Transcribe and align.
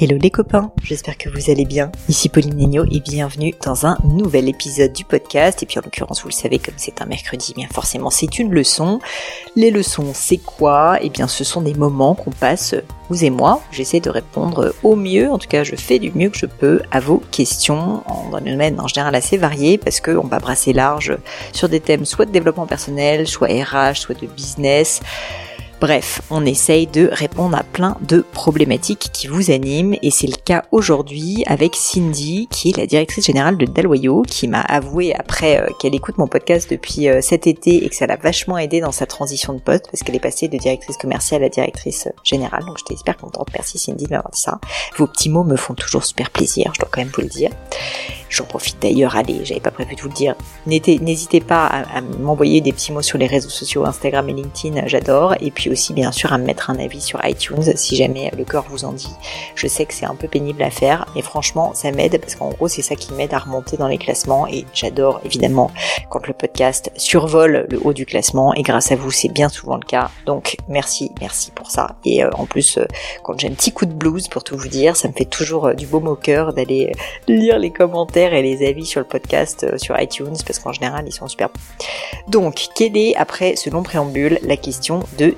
Hello 0.00 0.16
les 0.16 0.30
copains, 0.30 0.70
j'espère 0.80 1.18
que 1.18 1.28
vous 1.28 1.50
allez 1.50 1.64
bien. 1.64 1.90
Ici 2.08 2.28
Pauline 2.28 2.54
Negno 2.54 2.84
et 2.88 3.00
bienvenue 3.00 3.52
dans 3.64 3.84
un 3.84 3.98
nouvel 4.04 4.48
épisode 4.48 4.92
du 4.92 5.04
podcast. 5.04 5.60
Et 5.64 5.66
puis 5.66 5.76
en 5.80 5.82
l'occurrence, 5.84 6.22
vous 6.22 6.28
le 6.28 6.34
savez, 6.34 6.60
comme 6.60 6.74
c'est 6.76 7.02
un 7.02 7.06
mercredi, 7.06 7.52
bien 7.52 7.66
forcément 7.66 8.08
c'est 8.08 8.38
une 8.38 8.52
leçon. 8.52 9.00
Les 9.56 9.72
leçons, 9.72 10.12
c'est 10.14 10.36
quoi? 10.36 10.98
Eh 11.02 11.08
bien 11.08 11.26
ce 11.26 11.42
sont 11.42 11.62
des 11.62 11.74
moments 11.74 12.14
qu'on 12.14 12.30
passe, 12.30 12.76
vous 13.08 13.24
et 13.24 13.30
moi. 13.30 13.60
J'essaie 13.72 13.98
de 13.98 14.08
répondre 14.08 14.72
au 14.84 14.94
mieux, 14.94 15.28
en 15.32 15.38
tout 15.38 15.48
cas 15.48 15.64
je 15.64 15.74
fais 15.74 15.98
du 15.98 16.12
mieux 16.12 16.30
que 16.30 16.38
je 16.38 16.46
peux 16.46 16.80
à 16.92 17.00
vos 17.00 17.20
questions 17.32 18.04
dans 18.06 18.36
un 18.36 18.40
domaine 18.40 18.78
en 18.78 18.86
général 18.86 19.16
assez 19.16 19.36
varié 19.36 19.78
parce 19.78 20.00
qu'on 20.00 20.28
va 20.28 20.38
brasser 20.38 20.72
large 20.72 21.18
sur 21.52 21.68
des 21.68 21.80
thèmes 21.80 22.04
soit 22.04 22.24
de 22.24 22.30
développement 22.30 22.66
personnel, 22.66 23.26
soit 23.26 23.48
RH, 23.48 23.96
soit 23.96 24.20
de 24.20 24.28
business. 24.28 25.00
Bref, 25.80 26.22
on 26.30 26.44
essaye 26.44 26.88
de 26.88 27.08
répondre 27.12 27.56
à 27.56 27.62
plein 27.62 27.96
de 28.00 28.24
problématiques 28.32 29.10
qui 29.12 29.28
vous 29.28 29.52
animent 29.52 29.94
et 30.02 30.10
c'est 30.10 30.26
le 30.26 30.34
cas 30.34 30.64
aujourd'hui 30.72 31.44
avec 31.46 31.76
Cindy 31.76 32.48
qui 32.50 32.70
est 32.70 32.76
la 32.76 32.86
directrice 32.86 33.26
générale 33.26 33.56
de 33.56 33.64
Daloyo 33.64 34.22
qui 34.22 34.48
m'a 34.48 34.60
avoué 34.60 35.14
après 35.14 35.60
euh, 35.60 35.68
qu'elle 35.78 35.94
écoute 35.94 36.18
mon 36.18 36.26
podcast 36.26 36.68
depuis 36.68 37.08
euh, 37.08 37.20
cet 37.22 37.46
été 37.46 37.84
et 37.84 37.88
que 37.88 37.94
ça 37.94 38.08
l'a 38.08 38.16
vachement 38.16 38.58
aidé 38.58 38.80
dans 38.80 38.90
sa 38.90 39.06
transition 39.06 39.52
de 39.52 39.60
poste 39.60 39.84
parce 39.88 40.02
qu'elle 40.02 40.16
est 40.16 40.20
passée 40.20 40.48
de 40.48 40.58
directrice 40.58 40.96
commerciale 40.96 41.44
à 41.44 41.48
directrice 41.48 42.08
générale 42.24 42.64
donc 42.66 42.78
j'étais 42.78 42.96
super 42.96 43.16
contente. 43.16 43.46
Merci 43.54 43.78
Cindy 43.78 44.06
de 44.06 44.10
m'avoir 44.10 44.32
dit 44.32 44.40
ça. 44.40 44.58
Vos 44.96 45.06
petits 45.06 45.30
mots 45.30 45.44
me 45.44 45.56
font 45.56 45.74
toujours 45.74 46.04
super 46.04 46.30
plaisir, 46.30 46.72
je 46.74 46.80
dois 46.80 46.88
quand 46.90 47.00
même 47.00 47.12
vous 47.14 47.22
le 47.22 47.28
dire. 47.28 47.50
J'en 48.30 48.44
profite 48.44 48.76
d'ailleurs, 48.82 49.16
allez, 49.16 49.44
j'avais 49.44 49.60
pas 49.60 49.70
prévu 49.70 49.94
de 49.94 50.00
vous 50.02 50.08
le 50.08 50.14
dire. 50.14 50.34
N'hésitez 50.66 51.40
pas 51.40 51.66
à, 51.66 52.00
m'envoyer 52.00 52.60
des 52.60 52.72
petits 52.72 52.92
mots 52.92 53.02
sur 53.02 53.16
les 53.16 53.26
réseaux 53.26 53.48
sociaux, 53.48 53.86
Instagram 53.86 54.28
et 54.28 54.34
LinkedIn, 54.34 54.86
j'adore. 54.86 55.34
Et 55.40 55.50
puis 55.50 55.67
aussi, 55.70 55.92
bien 55.92 56.12
sûr, 56.12 56.32
à 56.32 56.38
me 56.38 56.44
mettre 56.44 56.70
un 56.70 56.78
avis 56.78 57.00
sur 57.00 57.24
iTunes 57.24 57.72
si 57.74 57.96
jamais 57.96 58.30
le 58.36 58.44
cœur 58.44 58.64
vous 58.68 58.84
en 58.84 58.92
dit. 58.92 59.12
Je 59.54 59.66
sais 59.66 59.86
que 59.86 59.94
c'est 59.94 60.06
un 60.06 60.14
peu 60.14 60.28
pénible 60.28 60.62
à 60.62 60.70
faire, 60.70 61.06
mais 61.14 61.22
franchement, 61.22 61.72
ça 61.74 61.90
m'aide 61.92 62.18
parce 62.20 62.34
qu'en 62.34 62.50
gros, 62.50 62.68
c'est 62.68 62.82
ça 62.82 62.94
qui 62.94 63.12
m'aide 63.12 63.34
à 63.34 63.38
remonter 63.38 63.76
dans 63.76 63.88
les 63.88 63.98
classements. 63.98 64.46
Et 64.46 64.64
j'adore 64.72 65.20
évidemment 65.24 65.70
quand 66.10 66.26
le 66.26 66.34
podcast 66.34 66.90
survole 66.96 67.66
le 67.68 67.80
haut 67.82 67.92
du 67.92 68.06
classement. 68.06 68.54
Et 68.54 68.62
grâce 68.62 68.92
à 68.92 68.96
vous, 68.96 69.10
c'est 69.10 69.28
bien 69.28 69.48
souvent 69.48 69.76
le 69.76 69.84
cas. 69.84 70.10
Donc 70.26 70.56
merci, 70.68 71.10
merci 71.20 71.50
pour 71.50 71.70
ça. 71.70 71.96
Et 72.04 72.24
euh, 72.24 72.30
en 72.34 72.46
plus, 72.46 72.78
euh, 72.78 72.86
quand 73.22 73.38
j'ai 73.38 73.48
un 73.48 73.52
petit 73.52 73.72
coup 73.72 73.86
de 73.86 73.92
blues, 73.92 74.28
pour 74.28 74.44
tout 74.44 74.56
vous 74.56 74.68
dire, 74.68 74.96
ça 74.96 75.08
me 75.08 75.12
fait 75.12 75.24
toujours 75.24 75.66
euh, 75.66 75.74
du 75.74 75.86
baume 75.86 76.08
au 76.08 76.16
cœur 76.16 76.52
d'aller 76.52 76.92
lire 77.26 77.58
les 77.58 77.70
commentaires 77.70 78.34
et 78.34 78.42
les 78.42 78.66
avis 78.66 78.86
sur 78.86 79.00
le 79.00 79.06
podcast 79.06 79.78
sur 79.78 79.98
iTunes 80.00 80.36
parce 80.46 80.58
qu'en 80.58 80.72
général 80.72 81.04
ils 81.06 81.12
sont 81.12 81.28
super 81.28 81.48
Donc, 82.28 82.68
quelle 82.74 82.96
est, 82.96 83.14
après 83.16 83.56
ce 83.56 83.70
long 83.70 83.82
préambule, 83.82 84.38
la 84.42 84.56
question 84.56 85.00
de 85.18 85.34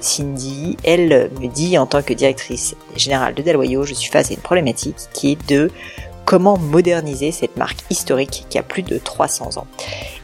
Elle 0.84 1.30
me 1.40 1.48
dit 1.48 1.78
en 1.78 1.86
tant 1.86 2.02
que 2.02 2.12
directrice 2.12 2.76
générale 2.96 3.34
de 3.34 3.42
Daloyo, 3.42 3.84
je 3.84 3.94
suis 3.94 4.10
face 4.10 4.30
à 4.30 4.34
une 4.34 4.40
problématique 4.40 4.96
qui 5.12 5.32
est 5.32 5.48
de 5.48 5.70
comment 6.24 6.56
moderniser 6.58 7.32
cette 7.32 7.56
marque 7.56 7.80
historique 7.90 8.46
qui 8.48 8.58
a 8.58 8.62
plus 8.62 8.82
de 8.82 8.98
300 8.98 9.58
ans. 9.58 9.66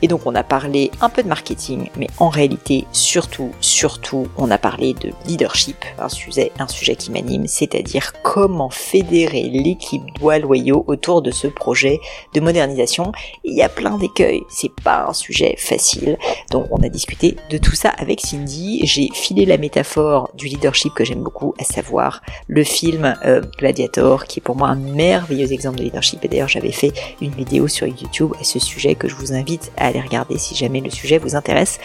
Et 0.02 0.08
donc 0.08 0.22
on 0.26 0.34
a 0.34 0.42
parlé 0.42 0.90
un 1.00 1.08
peu 1.08 1.22
de 1.22 1.28
marketing, 1.28 1.88
mais 1.96 2.08
en 2.18 2.28
réalité 2.28 2.86
surtout, 2.92 3.50
surtout, 3.60 4.28
on 4.36 4.50
a 4.50 4.58
parlé 4.58 4.94
de 4.94 5.10
leadership, 5.26 5.84
un 5.98 6.08
sujet, 6.08 6.52
un 6.58 6.68
sujet 6.68 6.96
qui 6.96 7.10
m'anime, 7.10 7.46
c'est-à-dire 7.46 8.12
comment 8.22 8.70
fédérer 8.70 9.42
l'équipe 9.44 10.02
doigt 10.18 10.38
loyaux 10.38 10.84
autour 10.86 11.22
de 11.22 11.30
ce 11.30 11.46
projet 11.46 12.00
de 12.34 12.40
modernisation. 12.40 13.12
il 13.44 13.56
y 13.56 13.62
a 13.62 13.68
plein 13.68 13.96
d'écueils, 13.98 14.42
c'est 14.48 14.72
pas 14.82 15.06
un 15.08 15.14
sujet 15.14 15.54
facile. 15.58 16.18
Donc 16.50 16.66
on 16.70 16.82
a 16.82 16.88
discuté 16.88 17.36
de 17.50 17.58
tout 17.58 17.74
ça 17.74 17.90
avec 17.90 18.20
Cindy. 18.20 18.80
J'ai 18.84 19.08
filé 19.12 19.46
la 19.46 19.58
métaphore 19.58 20.30
du 20.34 20.46
leadership 20.46 20.92
que 20.94 21.04
j'aime 21.04 21.22
beaucoup, 21.22 21.54
à 21.58 21.64
savoir 21.64 22.22
le 22.48 22.64
film 22.64 23.16
euh, 23.24 23.40
Gladiator, 23.58 24.24
qui 24.24 24.40
est 24.40 24.42
pour 24.42 24.56
moi 24.56 24.68
un 24.68 24.76
merveilleux 24.76 25.52
exemple 25.52 25.78
de 25.78 25.84
leadership 25.84 26.24
et 26.24 26.28
d'ailleurs, 26.28 26.48
j'avais 26.48 26.72
fait 26.72 26.92
une 27.20 27.30
vidéo 27.30 27.68
sur 27.68 27.86
YouTube 27.86 28.32
à 28.40 28.44
ce 28.44 28.58
sujet 28.58 28.94
que 28.94 29.08
je 29.08 29.14
vous 29.14 29.32
invite 29.32 29.72
à 29.76 29.85
aller 29.86 30.00
regarder 30.00 30.38
si 30.38 30.54
jamais 30.54 30.80
le 30.80 30.90
sujet 30.90 31.18
vous 31.18 31.36
intéresse. 31.36 31.78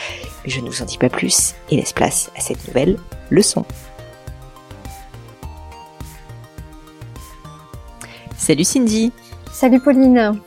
Mais 0.43 0.49
je 0.49 0.59
ne 0.59 0.69
vous 0.69 0.81
en 0.81 0.85
dis 0.85 0.97
pas 0.97 1.09
plus 1.09 1.55
et 1.69 1.75
laisse 1.75 1.93
place 1.93 2.31
à 2.37 2.41
cette 2.41 2.67
nouvelle 2.67 2.97
leçon. 3.29 3.65
Salut 8.37 8.63
Cindy 8.63 9.11
Salut 9.51 9.79
Pauline 9.79 10.39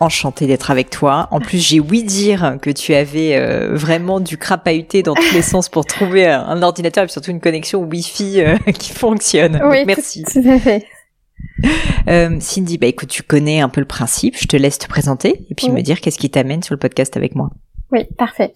Enchantée 0.00 0.46
d'être 0.46 0.70
avec 0.70 0.90
toi. 0.90 1.28
En 1.32 1.40
plus, 1.40 1.58
j'ai 1.58 1.80
ouï 1.80 2.04
dire 2.04 2.56
que 2.62 2.70
tu 2.70 2.94
avais 2.94 3.36
euh, 3.36 3.74
vraiment 3.74 4.20
du 4.20 4.38
crapahuté 4.38 5.02
dans 5.02 5.14
tous 5.14 5.34
les 5.34 5.42
sens 5.42 5.68
pour 5.68 5.84
trouver 5.84 6.26
un 6.26 6.62
ordinateur 6.62 7.04
et 7.04 7.08
surtout 7.08 7.32
une 7.32 7.40
connexion 7.40 7.80
Wi-Fi 7.82 8.40
euh, 8.40 8.56
qui 8.78 8.92
fonctionne. 8.92 9.60
Oui, 9.64 9.84
merci. 9.84 10.22
Tout, 10.22 10.40
tout 10.40 10.48
à 10.48 10.58
fait. 10.58 10.86
Euh, 12.08 12.38
Cindy, 12.40 12.78
bah 12.78 12.86
écoute, 12.86 13.08
tu 13.10 13.22
connais 13.22 13.60
un 13.60 13.68
peu 13.68 13.80
le 13.80 13.86
principe. 13.86 14.36
Je 14.38 14.46
te 14.46 14.56
laisse 14.56 14.78
te 14.78 14.86
présenter 14.86 15.44
et 15.50 15.54
puis 15.54 15.68
me 15.68 15.82
dire 15.82 16.00
qu'est-ce 16.00 16.18
qui 16.18 16.30
t'amène 16.30 16.62
sur 16.62 16.74
le 16.74 16.78
podcast 16.78 17.16
avec 17.16 17.34
moi. 17.34 17.50
Oui, 17.90 18.04
parfait. 18.18 18.52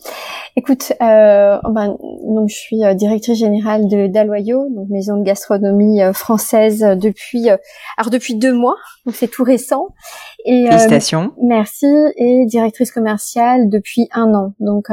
Écoute, 0.56 0.92
euh, 1.00 1.58
ben, 1.70 1.96
donc 2.26 2.50
je 2.50 2.54
suis 2.54 2.84
euh, 2.84 2.92
directrice 2.92 3.38
générale 3.38 3.88
de 3.88 4.06
Daloyo, 4.06 4.68
donc 4.68 4.90
maison 4.90 5.16
de 5.16 5.24
gastronomie 5.24 6.02
euh, 6.02 6.12
française 6.12 6.80
depuis, 6.80 7.48
alors 7.48 8.10
depuis 8.10 8.34
deux 8.34 8.52
mois, 8.52 8.76
donc 9.06 9.14
c'est 9.14 9.28
tout 9.28 9.42
récent. 9.42 9.88
Et, 10.44 10.66
Félicitations. 10.66 11.32
merci 11.42 11.86
et 12.16 12.44
directrice 12.44 12.92
commerciale 12.92 13.70
depuis 13.70 14.08
un 14.12 14.34
an. 14.34 14.52
Donc 14.60 14.88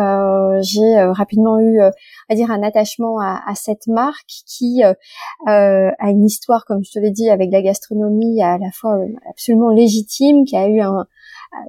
j'ai 0.61 1.01
rapidement 1.11 1.59
eu, 1.59 1.81
à 2.29 2.35
dire, 2.35 2.49
un 2.49 2.63
attachement 2.63 3.19
à, 3.19 3.41
à 3.45 3.55
cette 3.55 3.87
marque 3.87 4.43
qui 4.45 4.83
a 4.83 6.09
une 6.09 6.25
histoire, 6.25 6.63
comme 6.65 6.83
je 6.85 6.91
te 6.91 6.99
l'ai 6.99 7.11
dit, 7.11 7.29
avec 7.29 7.51
la 7.51 7.61
gastronomie 7.61 8.41
à 8.41 8.57
la 8.57 8.71
fois 8.71 8.97
absolument 9.29 9.69
légitime, 9.69 10.45
qui 10.45 10.55
a 10.55 10.67
eu 10.67 10.79
un 10.79 10.99
euh, 10.99 11.03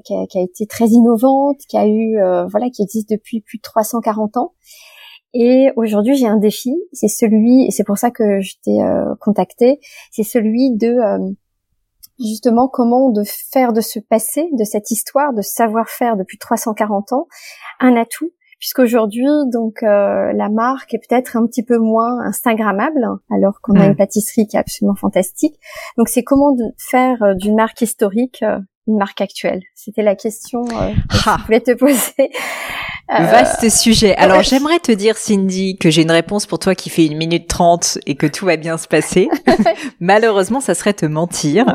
qui 0.04 0.14
a, 0.14 0.26
qui, 0.26 0.38
a, 0.38 0.42
été 0.42 0.66
très 0.66 0.86
innovante, 0.86 1.58
qui 1.68 1.76
a 1.76 1.86
eu 1.86 2.18
euh, 2.18 2.46
voilà, 2.46 2.70
qui 2.70 2.82
existe 2.82 3.10
depuis 3.10 3.40
plus 3.40 3.58
de 3.58 3.62
340 3.62 4.36
ans. 4.36 4.54
Et 5.32 5.70
aujourd'hui, 5.76 6.16
j'ai 6.16 6.26
un 6.26 6.38
défi, 6.38 6.74
c'est 6.92 7.08
celui, 7.08 7.66
et 7.66 7.70
c'est 7.70 7.84
pour 7.84 7.98
ça 7.98 8.10
que 8.10 8.40
je 8.40 8.54
t'ai 8.62 8.82
euh, 8.82 9.14
contacté, 9.20 9.78
c'est 10.10 10.24
celui 10.24 10.76
de 10.76 10.96
justement 12.18 12.68
comment 12.68 13.10
de 13.10 13.22
faire 13.24 13.72
de 13.72 13.80
ce 13.80 14.00
passé, 14.00 14.48
de 14.52 14.64
cette 14.64 14.90
histoire, 14.90 15.32
de 15.32 15.40
savoir-faire 15.40 16.16
depuis 16.16 16.36
340 16.36 17.12
ans, 17.12 17.26
un 17.78 17.96
atout 17.96 18.30
puisqu'aujourd'hui 18.58 19.26
donc 19.50 19.80
la 19.80 20.50
marque 20.50 20.92
est 20.92 20.98
peut-être 20.98 21.38
un 21.38 21.46
petit 21.46 21.64
peu 21.64 21.78
moins 21.78 22.20
instagrammable 22.26 23.08
alors 23.30 23.62
qu'on 23.62 23.72
a 23.80 23.86
une 23.86 23.96
pâtisserie 23.96 24.46
qui 24.46 24.56
est 24.56 24.60
absolument 24.60 24.94
fantastique. 24.94 25.58
Donc 25.96 26.10
c'est 26.10 26.22
comment 26.22 26.52
de 26.52 26.64
faire 26.76 27.34
d'une 27.36 27.56
marque 27.56 27.80
historique 27.80 28.44
une 28.90 28.98
marque 28.98 29.20
actuelle 29.20 29.62
C'était 29.74 30.02
la 30.02 30.16
question 30.16 30.62
euh, 30.64 30.92
que 31.08 31.16
je 31.16 31.44
voulais 31.46 31.60
te 31.60 31.72
poser. 31.72 32.30
Vaste 33.10 33.68
sujet. 33.70 34.14
Alors 34.16 34.42
j'aimerais 34.42 34.78
te 34.78 34.92
dire 34.92 35.16
Cindy 35.16 35.76
que 35.76 35.90
j'ai 35.90 36.02
une 36.02 36.10
réponse 36.10 36.46
pour 36.46 36.58
toi 36.58 36.74
qui 36.74 36.90
fait 36.90 37.06
une 37.06 37.16
minute 37.16 37.48
trente 37.48 37.98
et 38.06 38.14
que 38.14 38.26
tout 38.26 38.46
va 38.46 38.56
bien 38.56 38.78
se 38.78 38.86
passer. 38.88 39.28
Malheureusement, 40.00 40.60
ça 40.60 40.74
serait 40.74 40.94
te 40.94 41.06
mentir. 41.06 41.66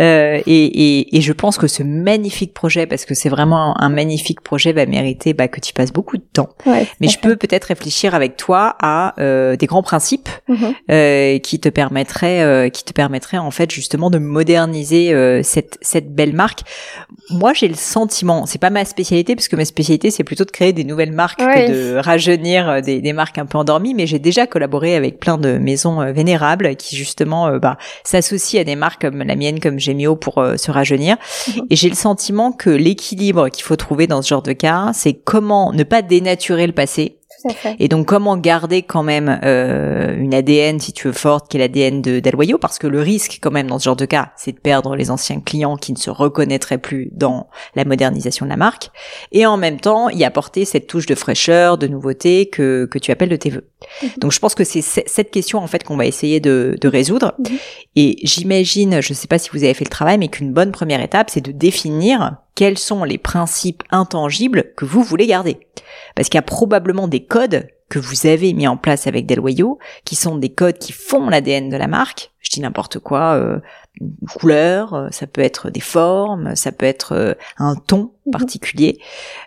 Euh, 0.00 0.40
et, 0.46 0.64
et, 0.64 1.16
et, 1.16 1.20
je 1.20 1.32
pense 1.32 1.58
que 1.58 1.66
ce 1.66 1.82
magnifique 1.82 2.54
projet, 2.54 2.86
parce 2.86 3.04
que 3.04 3.14
c'est 3.14 3.28
vraiment 3.28 3.78
un, 3.80 3.88
magnifique 3.88 4.40
projet, 4.40 4.72
va 4.72 4.86
mériter 4.86 5.34
bah, 5.34 5.48
que 5.48 5.60
tu 5.60 5.72
passes 5.72 5.92
beaucoup 5.92 6.16
de 6.16 6.24
temps. 6.32 6.48
Mais 7.00 7.08
je 7.08 7.18
peux 7.18 7.36
peut-être 7.36 7.64
réfléchir 7.64 8.14
avec 8.14 8.36
toi 8.36 8.76
à 8.80 9.14
euh, 9.20 9.56
des 9.56 9.66
grands 9.66 9.82
principes 9.82 10.28
mhm. 10.48 10.74
euh, 10.90 11.38
qui 11.38 11.60
te 11.60 11.68
permettraient, 11.68 12.42
euh, 12.42 12.68
qui 12.68 12.84
te 12.84 12.92
permettraient 12.92 13.38
en 13.38 13.50
fait 13.50 13.70
justement 13.70 14.10
de 14.10 14.18
moderniser 14.18 15.12
euh, 15.12 15.42
cette 15.42 15.78
cette 15.80 16.14
belle 16.14 16.34
marque. 16.34 16.60
Moi, 17.30 17.52
j'ai 17.52 17.68
le 17.68 17.74
sentiment, 17.74 18.46
c'est 18.46 18.60
pas 18.60 18.70
ma 18.70 18.84
spécialité, 18.84 19.34
parce 19.34 19.48
que 19.48 19.56
ma 19.56 19.64
spécialité 19.64 20.10
c'est 20.10 20.24
plutôt 20.24 20.44
de 20.44 20.50
créer 20.50 20.72
des 20.78 20.84
nouvelles 20.84 21.12
marques 21.12 21.40
que 21.40 21.68
de 21.70 21.98
rajeunir 21.98 22.68
euh, 22.68 22.80
des, 22.80 23.00
des, 23.00 23.12
marques 23.12 23.38
un 23.38 23.46
peu 23.46 23.58
endormies. 23.58 23.94
Mais 23.94 24.06
j'ai 24.06 24.18
déjà 24.18 24.46
collaboré 24.46 24.94
avec 24.94 25.18
plein 25.18 25.36
de 25.36 25.58
maisons 25.58 26.00
euh, 26.00 26.12
vénérables 26.12 26.76
qui 26.76 26.96
justement 26.96 27.48
euh, 27.48 27.58
bah, 27.58 27.78
s'associent 28.04 28.60
à 28.60 28.64
des 28.64 28.76
marques 28.76 29.02
comme 29.02 29.22
la 29.22 29.36
mienne, 29.36 29.60
comme 29.60 29.78
Gemio, 29.78 30.16
pour 30.16 30.34
se 30.56 30.70
rajeunir. 30.70 31.16
Mhm. 31.48 31.66
Et 31.70 31.76
j'ai 31.76 31.88
le 31.88 31.96
sentiment 31.96 32.52
que 32.52 32.70
l'équilibre 32.70 33.48
qu'il 33.48 33.64
faut 33.64 33.76
trouver 33.76 34.06
dans 34.06 34.22
ce 34.22 34.28
genre 34.28 34.42
de 34.42 34.52
cas, 34.52 34.90
c'est 34.94 35.14
comment 35.14 35.72
ne 35.72 35.82
pas 35.82 36.02
dénaturer 36.02 36.66
le 36.66 36.72
passé, 36.72 37.18
et 37.78 37.88
donc 37.88 38.06
comment 38.06 38.36
garder 38.36 38.82
quand 38.82 39.02
même 39.02 39.40
euh, 39.44 40.16
une 40.16 40.34
ADN, 40.34 40.80
si 40.80 40.92
tu 40.92 41.08
veux, 41.08 41.12
forte, 41.12 41.50
qui 41.50 41.56
est 41.56 41.60
l'ADN 41.60 42.02
de 42.02 42.20
d'Aloyo, 42.20 42.58
parce 42.58 42.78
que 42.78 42.86
le 42.86 43.00
risque 43.00 43.38
quand 43.40 43.50
même 43.50 43.68
dans 43.68 43.78
ce 43.78 43.84
genre 43.84 43.96
de 43.96 44.04
cas, 44.04 44.32
c'est 44.36 44.52
de 44.52 44.58
perdre 44.58 44.96
les 44.96 45.10
anciens 45.10 45.40
clients 45.40 45.76
qui 45.76 45.92
ne 45.92 45.98
se 45.98 46.10
reconnaîtraient 46.10 46.78
plus 46.78 47.10
dans 47.12 47.48
la 47.74 47.84
modernisation 47.84 48.46
de 48.46 48.50
la 48.50 48.56
marque, 48.56 48.90
et 49.32 49.46
en 49.46 49.56
même 49.56 49.80
temps 49.80 50.08
y 50.08 50.24
apporter 50.24 50.64
cette 50.64 50.86
touche 50.86 51.06
de 51.06 51.14
fraîcheur, 51.14 51.78
de 51.78 51.86
nouveauté 51.86 52.48
que, 52.48 52.88
que 52.90 52.98
tu 52.98 53.10
appelles 53.10 53.28
de 53.28 53.36
tes 53.36 53.50
voeux. 53.50 53.68
Mhm. 54.02 54.10
Donc 54.18 54.32
je 54.32 54.38
pense 54.38 54.54
que 54.54 54.64
c'est 54.64 54.82
cette 54.82 55.30
question 55.30 55.58
en 55.58 55.66
fait 55.66 55.84
qu'on 55.84 55.96
va 55.96 56.06
essayer 56.06 56.40
de, 56.40 56.76
de 56.80 56.88
résoudre. 56.88 57.34
Mhm. 57.38 57.56
Et 57.96 58.16
j'imagine, 58.22 59.00
je 59.00 59.12
ne 59.12 59.14
sais 59.14 59.28
pas 59.28 59.38
si 59.38 59.50
vous 59.52 59.64
avez 59.64 59.74
fait 59.74 59.84
le 59.84 59.90
travail, 59.90 60.18
mais 60.18 60.28
qu'une 60.28 60.52
bonne 60.52 60.72
première 60.72 61.02
étape, 61.02 61.30
c'est 61.30 61.40
de 61.40 61.52
définir 61.52 62.36
quels 62.58 62.76
sont 62.76 63.04
les 63.04 63.18
principes 63.18 63.84
intangibles 63.92 64.72
que 64.76 64.84
vous 64.84 65.04
voulez 65.04 65.28
garder. 65.28 65.60
Parce 66.16 66.28
qu'il 66.28 66.38
y 66.38 66.40
a 66.40 66.42
probablement 66.42 67.06
des 67.06 67.24
codes 67.24 67.68
que 67.88 68.00
vous 68.00 68.26
avez 68.26 68.52
mis 68.52 68.66
en 68.66 68.76
place 68.76 69.06
avec 69.06 69.26
Deloyo, 69.26 69.78
qui 70.04 70.16
sont 70.16 70.36
des 70.36 70.48
codes 70.48 70.76
qui 70.76 70.90
font 70.90 71.28
l'ADN 71.28 71.68
de 71.68 71.76
la 71.76 71.86
marque. 71.86 72.32
Je 72.40 72.50
dis 72.50 72.60
n'importe 72.60 72.98
quoi, 72.98 73.34
euh, 73.34 73.60
une 74.00 74.28
couleur, 74.28 74.92
euh, 74.94 75.08
ça 75.12 75.28
peut 75.28 75.40
être 75.40 75.70
des 75.70 75.78
formes, 75.78 76.56
ça 76.56 76.72
peut 76.72 76.84
être 76.84 77.12
euh, 77.12 77.34
un 77.58 77.76
ton 77.76 78.10
mhm. 78.26 78.32
particulier, 78.32 78.98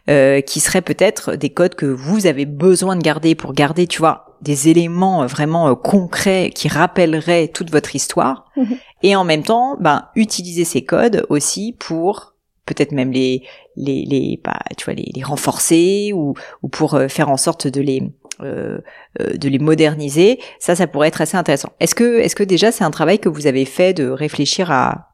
euh, 0.09 0.39
qui 0.39 0.61
seraient 0.61 0.81
peut-être 0.81 1.35
des 1.35 1.49
codes 1.49 1.75
que 1.75 1.85
vous 1.85 2.27
avez 2.27 2.45
besoin 2.45 2.95
de 2.95 3.01
garder 3.01 3.35
pour 3.35 3.51
garder, 3.51 3.87
tu 3.87 3.99
vois, 3.99 4.37
des 4.41 4.69
éléments 4.69 5.25
vraiment 5.25 5.75
concrets 5.75 6.49
qui 6.55 6.69
rappelleraient 6.69 7.49
toute 7.49 7.71
votre 7.71 7.93
histoire. 7.93 8.45
Mhm. 8.55 8.77
Et 9.03 9.17
en 9.17 9.25
même 9.25 9.43
temps, 9.43 9.75
ben, 9.81 10.05
utiliser 10.15 10.63
ces 10.63 10.85
codes 10.85 11.25
aussi 11.27 11.75
pour 11.77 12.30
peut-être 12.73 12.91
même 12.91 13.11
les 13.11 13.43
les 13.75 14.05
les 14.05 14.39
bah, 14.43 14.59
tu 14.77 14.85
vois 14.85 14.93
les, 14.93 15.23
renforcer 15.23 16.11
ou 16.13 16.33
ou 16.61 16.67
pour 16.67 16.99
faire 17.09 17.29
en 17.29 17.37
sorte 17.37 17.67
de 17.67 17.81
les 17.81 18.11
euh, 18.43 18.79
euh, 19.19 19.37
de 19.37 19.49
les 19.49 19.59
moderniser. 19.59 20.39
Ça, 20.59 20.75
ça 20.75 20.87
pourrait 20.87 21.09
être 21.09 21.21
assez 21.21 21.37
intéressant. 21.37 21.69
Est-ce 21.79 21.93
que, 21.93 22.19
est-ce 22.19 22.35
que 22.35 22.43
déjà 22.43 22.71
c'est 22.71 22.83
un 22.83 22.89
travail 22.89 23.19
que 23.19 23.29
vous 23.29 23.45
avez 23.45 23.65
fait 23.65 23.93
de 23.93 24.09
réfléchir 24.09 24.71
à, 24.71 25.09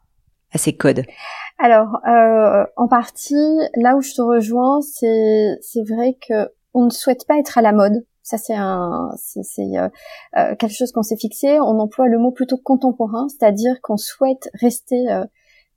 à 0.54 0.58
ces 0.58 0.78
codes? 0.78 1.04
Alors, 1.60 2.00
euh, 2.08 2.64
en 2.78 2.88
partie, 2.88 3.36
là 3.76 3.98
où 3.98 4.02
je 4.02 4.14
te 4.14 4.22
rejoins, 4.22 4.80
c'est, 4.82 5.58
c'est 5.62 5.84
vrai 5.84 6.18
que 6.26 6.50
on 6.74 6.86
ne 6.86 6.90
souhaite 6.90 7.28
pas 7.28 7.38
être 7.38 7.58
à 7.58 7.62
la 7.62 7.74
mode. 7.74 8.06
Ça, 8.22 8.38
c'est 8.38 8.56
un, 8.56 9.10
c'est, 9.18 9.42
quelque 10.60 10.74
chose 10.74 10.92
qu'on 10.94 11.04
s'est 11.04 11.18
fixé. 11.18 11.60
On 11.60 11.80
emploie 11.80 12.08
le 12.08 12.20
mot 12.20 12.32
plutôt 12.32 12.58
contemporain, 12.58 13.28
c'est-à-dire 13.30 13.82
qu'on 13.82 13.98
souhaite 13.98 14.50
rester, 14.62 15.06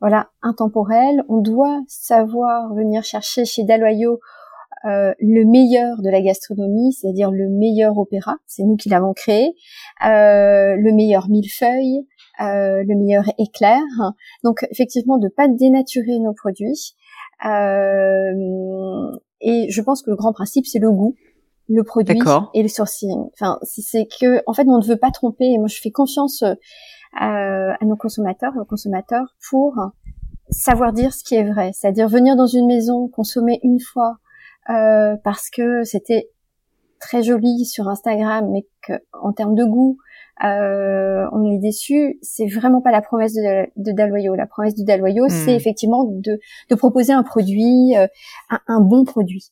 voilà, 0.00 0.30
intemporel. 0.42 1.22
On 1.28 1.40
doit 1.40 1.82
savoir 1.88 2.74
venir 2.74 3.04
chercher 3.04 3.44
chez 3.44 3.64
Daloyo 3.64 4.18
euh, 4.86 5.12
le 5.20 5.44
meilleur 5.44 6.00
de 6.00 6.08
la 6.08 6.22
gastronomie, 6.22 6.94
c'est-à-dire 6.94 7.30
le 7.30 7.50
meilleur 7.50 7.98
opéra, 7.98 8.36
c'est 8.46 8.62
nous 8.62 8.76
qui 8.76 8.88
l'avons 8.88 9.12
créé, 9.12 9.54
euh, 10.06 10.74
le 10.76 10.92
meilleur 10.94 11.28
millefeuille, 11.28 12.06
euh, 12.40 12.82
le 12.82 12.96
meilleur 12.96 13.24
éclair. 13.38 13.82
Donc 14.42 14.66
effectivement, 14.70 15.18
de 15.18 15.28
pas 15.28 15.48
dénaturer 15.48 16.18
nos 16.18 16.32
produits. 16.32 16.94
Euh, 17.44 18.32
et 19.42 19.70
je 19.70 19.82
pense 19.82 20.02
que 20.02 20.10
le 20.10 20.16
grand 20.16 20.32
principe, 20.32 20.66
c'est 20.66 20.78
le 20.78 20.90
goût, 20.90 21.14
le 21.68 21.84
produit 21.84 22.18
et 22.54 22.62
le 22.62 22.68
sourcing. 22.68 23.28
Enfin, 23.34 23.58
c'est 23.62 24.06
que 24.06 24.42
en 24.46 24.54
fait, 24.54 24.64
on 24.66 24.78
ne 24.78 24.84
veut 24.84 24.98
pas 24.98 25.10
tromper. 25.10 25.44
Et 25.44 25.58
moi, 25.58 25.68
je 25.68 25.78
fais 25.78 25.90
confiance 25.90 26.42
à 27.12 27.76
nos 27.82 27.96
consommateurs, 27.96 28.52
aux 28.56 28.64
consommateurs, 28.64 29.34
pour 29.50 29.74
savoir 30.50 30.92
dire 30.92 31.12
ce 31.12 31.24
qui 31.24 31.34
est 31.34 31.44
vrai, 31.44 31.70
c'est-à-dire 31.72 32.08
venir 32.08 32.36
dans 32.36 32.46
une 32.46 32.66
maison, 32.66 33.08
consommer 33.08 33.60
une 33.62 33.80
fois, 33.80 34.18
euh, 34.68 35.16
parce 35.24 35.48
que 35.50 35.84
c'était 35.84 36.28
très 37.00 37.22
joli 37.22 37.64
sur 37.64 37.88
Instagram, 37.88 38.50
mais 38.52 38.66
qu'en 38.86 39.32
termes 39.32 39.54
de 39.54 39.64
goût, 39.64 39.96
euh, 40.44 41.26
on 41.32 41.50
est 41.50 41.58
déçu. 41.58 42.18
C'est 42.22 42.46
vraiment 42.46 42.80
pas 42.80 42.90
la 42.90 43.02
promesse 43.02 43.34
de, 43.34 43.66
de 43.76 43.92
Daloyo. 43.92 44.34
La 44.34 44.46
promesse 44.46 44.74
de 44.74 44.84
Daloyo, 44.84 45.26
hmm. 45.26 45.30
c'est 45.30 45.54
effectivement 45.54 46.04
de, 46.04 46.38
de, 46.68 46.74
proposer 46.74 47.12
un 47.12 47.22
produit, 47.22 47.96
euh, 47.96 48.06
un, 48.66 48.80
bon 48.80 49.04
produit. 49.04 49.50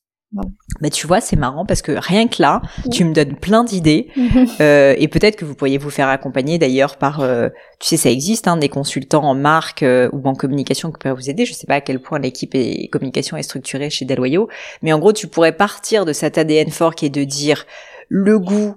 Mais 0.81 0.91
tu 0.91 1.07
vois, 1.07 1.21
c'est 1.21 1.37
marrant 1.37 1.65
parce 1.65 1.81
que 1.81 1.93
rien 1.93 2.29
que 2.29 2.43
là, 2.43 2.61
tu 2.93 3.05
me 3.05 3.15
donnes 3.15 3.35
plein 3.35 3.65
d'idées 3.65 4.09
euh, 4.61 4.95
et 4.99 5.09
peut-être 5.09 5.37
que 5.37 5.45
vous 5.45 5.55
pourriez 5.55 5.79
vous 5.79 5.91
faire 5.91 6.09
accompagner 6.09 6.59
d'ailleurs 6.59 6.97
par, 6.97 7.21
euh, 7.21 7.49
tu 7.81 7.89
sais, 7.89 7.97
ça 7.97 8.11
existe, 8.11 8.47
hein, 8.47 8.57
des 8.57 8.69
consultants 8.69 9.25
en 9.25 9.35
marque 9.35 9.83
euh, 9.83 10.11
ou 10.13 10.29
en 10.29 10.35
communication 10.35 10.93
qui 10.93 10.99
peuvent 10.99 11.17
vous 11.17 11.31
aider. 11.31 11.47
Je 11.47 11.55
sais 11.55 11.67
pas 11.67 11.77
à 11.77 11.81
quel 11.81 12.01
point 12.01 12.19
l'équipe 12.19 12.55
et 12.55 12.89
communication 12.89 13.37
est 13.37 13.43
structurée 13.43 13.91
chez 13.91 14.05
Deloyo, 14.05 14.49
mais 14.83 14.93
en 14.93 14.99
gros, 14.99 15.13
tu 15.13 15.29
pourrais 15.29 15.53
partir 15.53 16.05
de 16.05 16.13
cet 16.13 16.37
ADN 16.37 16.71
fort 16.71 16.95
qui 16.95 17.07
est 17.07 17.11
de 17.11 17.25
dire 17.25 17.65
le 18.09 18.39
goût, 18.39 18.77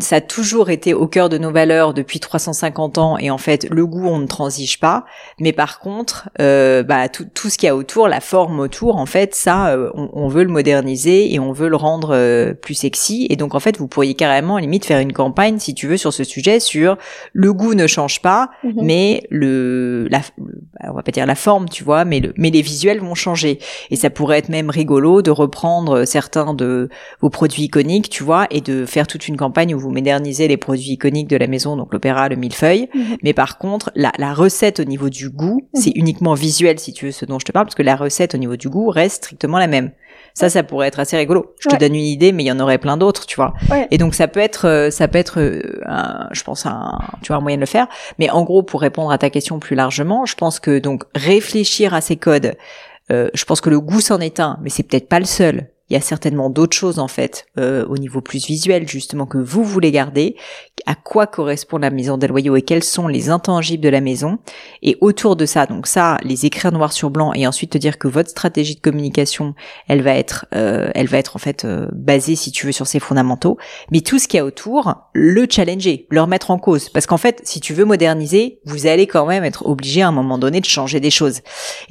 ça 0.00 0.16
a 0.16 0.20
toujours 0.20 0.70
été 0.70 0.92
au 0.92 1.06
cœur 1.06 1.28
de 1.28 1.38
nos 1.38 1.50
valeurs 1.50 1.94
depuis 1.94 2.20
350 2.20 2.98
ans 2.98 3.16
et 3.18 3.30
en 3.30 3.38
fait 3.38 3.66
le 3.70 3.86
goût 3.86 4.06
on 4.06 4.18
ne 4.18 4.26
transige 4.26 4.78
pas. 4.78 5.04
Mais 5.40 5.52
par 5.52 5.80
contre 5.80 6.28
euh, 6.40 6.82
bah, 6.82 7.08
tout, 7.08 7.24
tout 7.32 7.48
ce 7.48 7.56
qu'il 7.56 7.66
y 7.66 7.70
a 7.70 7.76
autour 7.76 8.08
la 8.08 8.20
forme 8.20 8.60
autour 8.60 8.96
en 8.96 9.06
fait 9.06 9.34
ça 9.34 9.70
euh, 9.70 9.90
on, 9.94 10.28
veut 10.28 10.44
le 10.44 10.50
moderniser 10.50 11.32
et 11.32 11.38
on 11.38 11.52
veut 11.52 11.68
le 11.68 11.76
rendre 11.76 12.10
euh, 12.12 12.52
plus 12.52 12.74
sexy. 12.74 13.26
Et 13.30 13.36
donc 13.36 13.54
en 13.54 13.60
fait 13.60 13.78
vous 13.78 13.88
pourriez 13.88 14.14
carrément 14.14 14.58
limite 14.58 14.84
faire 14.84 15.00
une 15.00 15.12
campagne 15.12 15.58
si 15.58 15.74
tu 15.74 15.86
veux 15.86 15.96
sur 15.96 16.12
ce 16.12 16.24
sujet 16.24 16.60
sur 16.60 16.98
le 17.32 17.52
goût 17.52 17.74
ne 17.74 17.86
change 17.86 18.20
pas 18.20 18.50
mhm. 18.64 18.74
mais 18.82 19.22
le 19.30 20.06
la 20.10 20.20
on 20.84 20.92
va 20.92 21.02
pas 21.02 21.12
dire 21.12 21.26
la 21.26 21.34
forme 21.34 21.68
tu 21.68 21.82
vois 21.82 22.04
mais 22.04 22.20
le 22.20 22.34
mais 22.36 22.50
les 22.50 22.62
visuels 22.62 23.00
vont 23.00 23.14
changer. 23.14 23.58
Et 23.90 23.96
ça 23.96 24.10
pourrait 24.10 24.38
être 24.38 24.50
même 24.50 24.68
rigolo 24.68 25.22
de 25.22 25.30
reprendre 25.30 26.04
certains 26.04 26.52
de 26.52 26.90
vos 27.20 27.30
produits 27.30 27.64
iconiques 27.64 28.10
tu 28.10 28.22
vois 28.22 28.46
et 28.50 28.60
de 28.60 28.84
faire 28.84 29.06
toute 29.06 29.28
une 29.28 29.36
campagne 29.36 29.61
où 29.70 29.78
vous 29.78 29.90
modernisez 29.90 30.48
les 30.48 30.56
produits 30.56 30.92
iconiques 30.92 31.28
de 31.28 31.36
la 31.36 31.46
maison, 31.46 31.76
donc 31.76 31.92
l'opéra, 31.92 32.28
le 32.28 32.36
millefeuille. 32.36 32.88
Mhm. 32.94 33.16
Mais 33.22 33.32
par 33.32 33.58
contre, 33.58 33.90
la, 33.94 34.12
la, 34.18 34.34
recette 34.34 34.80
au 34.80 34.84
niveau 34.84 35.08
du 35.08 35.30
goût, 35.30 35.60
mhm. 35.74 35.80
c'est 35.80 35.92
uniquement 35.94 36.34
visuel, 36.34 36.78
si 36.78 36.92
tu 36.92 37.06
veux, 37.06 37.12
ce 37.12 37.24
dont 37.24 37.38
je 37.38 37.44
te 37.44 37.52
parle, 37.52 37.66
parce 37.66 37.74
que 37.74 37.82
la 37.82 37.96
recette 37.96 38.34
au 38.34 38.38
niveau 38.38 38.56
du 38.56 38.68
goût 38.68 38.88
reste 38.88 39.16
strictement 39.24 39.58
la 39.58 39.66
même. 39.66 39.92
Ça, 40.34 40.48
ça 40.48 40.62
pourrait 40.62 40.88
être 40.88 40.98
assez 40.98 41.16
rigolo. 41.16 41.54
Je 41.60 41.68
te 41.68 41.76
donne 41.76 41.94
une 41.94 42.04
idée, 42.04 42.32
mais 42.32 42.42
il 42.42 42.46
y 42.46 42.52
en 42.52 42.60
aurait 42.60 42.78
plein 42.78 42.96
d'autres, 42.96 43.26
tu 43.26 43.36
vois. 43.36 43.52
Et 43.90 43.98
donc 43.98 44.14
ça 44.14 44.28
peut 44.28 44.40
être, 44.40 44.66
euh, 44.66 44.90
ça 44.90 45.08
peut 45.08 45.18
être, 45.18 45.40
euh, 45.40 45.60
un, 45.86 46.28
je 46.32 46.42
pense, 46.42 46.64
un, 46.64 46.98
tu 47.22 47.28
vois, 47.28 47.36
un 47.36 47.40
moyen 47.40 47.58
de 47.58 47.60
le 47.60 47.66
faire. 47.66 47.86
Mais 48.18 48.30
en 48.30 48.42
gros, 48.42 48.62
pour 48.62 48.80
répondre 48.80 49.10
à 49.10 49.18
ta 49.18 49.30
question 49.30 49.58
plus 49.58 49.76
largement, 49.76 50.24
je 50.24 50.34
pense 50.34 50.58
que 50.58 50.78
donc 50.78 51.04
réfléchir 51.14 51.92
à 51.92 52.00
ces 52.00 52.16
codes, 52.16 52.56
euh, 53.10 53.28
je 53.34 53.44
pense 53.44 53.60
que 53.60 53.68
le 53.68 53.80
goût 53.80 54.00
s'en 54.00 54.20
est 54.20 54.40
un, 54.40 54.58
mais 54.62 54.70
c'est 54.70 54.84
peut-être 54.84 55.08
pas 55.08 55.18
le 55.18 55.26
seul 55.26 55.68
il 55.88 55.94
y 55.94 55.96
a 55.96 56.00
certainement 56.00 56.50
d'autres 56.50 56.76
choses 56.76 56.98
en 56.98 57.08
fait 57.08 57.46
euh, 57.58 57.86
au 57.86 57.98
niveau 57.98 58.20
plus 58.20 58.46
visuel 58.46 58.88
justement 58.88 59.26
que 59.26 59.38
vous 59.38 59.64
voulez 59.64 59.90
garder, 59.90 60.36
à 60.86 60.94
quoi 60.94 61.26
correspond 61.26 61.78
la 61.78 61.90
maison 61.90 62.16
des 62.16 62.26
loyaux 62.26 62.56
et 62.56 62.62
quels 62.62 62.82
sont 62.82 63.08
les 63.08 63.30
intangibles 63.30 63.82
de 63.82 63.88
la 63.88 64.00
maison. 64.00 64.38
Et 64.82 64.96
autour 65.00 65.36
de 65.36 65.46
ça 65.46 65.66
donc 65.66 65.86
ça 65.86 66.18
les 66.22 66.46
écrire 66.46 66.72
noir 66.72 66.92
sur 66.92 67.10
blanc 67.10 67.32
et 67.34 67.46
ensuite 67.46 67.70
te 67.70 67.78
dire 67.78 67.98
que 67.98 68.08
votre 68.08 68.30
stratégie 68.30 68.74
de 68.74 68.80
communication 68.80 69.54
elle 69.88 70.02
va 70.02 70.14
être 70.14 70.46
euh, 70.54 70.90
elle 70.94 71.06
va 71.06 71.18
être 71.18 71.36
en 71.36 71.38
fait 71.38 71.64
euh, 71.64 71.88
basée 71.92 72.36
si 72.36 72.52
tu 72.52 72.66
veux 72.66 72.72
sur 72.72 72.86
ces 72.86 73.00
fondamentaux. 73.00 73.58
Mais 73.90 74.00
tout 74.00 74.18
ce 74.18 74.28
qu'il 74.28 74.38
y 74.38 74.40
a 74.40 74.44
autour 74.44 74.94
le 75.12 75.46
challenger 75.48 76.06
le 76.10 76.20
remettre 76.20 76.50
en 76.50 76.58
cause. 76.58 76.88
Parce 76.88 77.06
qu'en 77.06 77.16
fait 77.16 77.40
si 77.44 77.60
tu 77.60 77.74
veux 77.74 77.84
moderniser 77.84 78.60
vous 78.64 78.86
allez 78.86 79.06
quand 79.06 79.26
même 79.26 79.44
être 79.44 79.66
obligé 79.66 80.02
à 80.02 80.08
un 80.08 80.12
moment 80.12 80.38
donné 80.38 80.60
de 80.60 80.66
changer 80.66 81.00
des 81.00 81.10
choses. 81.10 81.40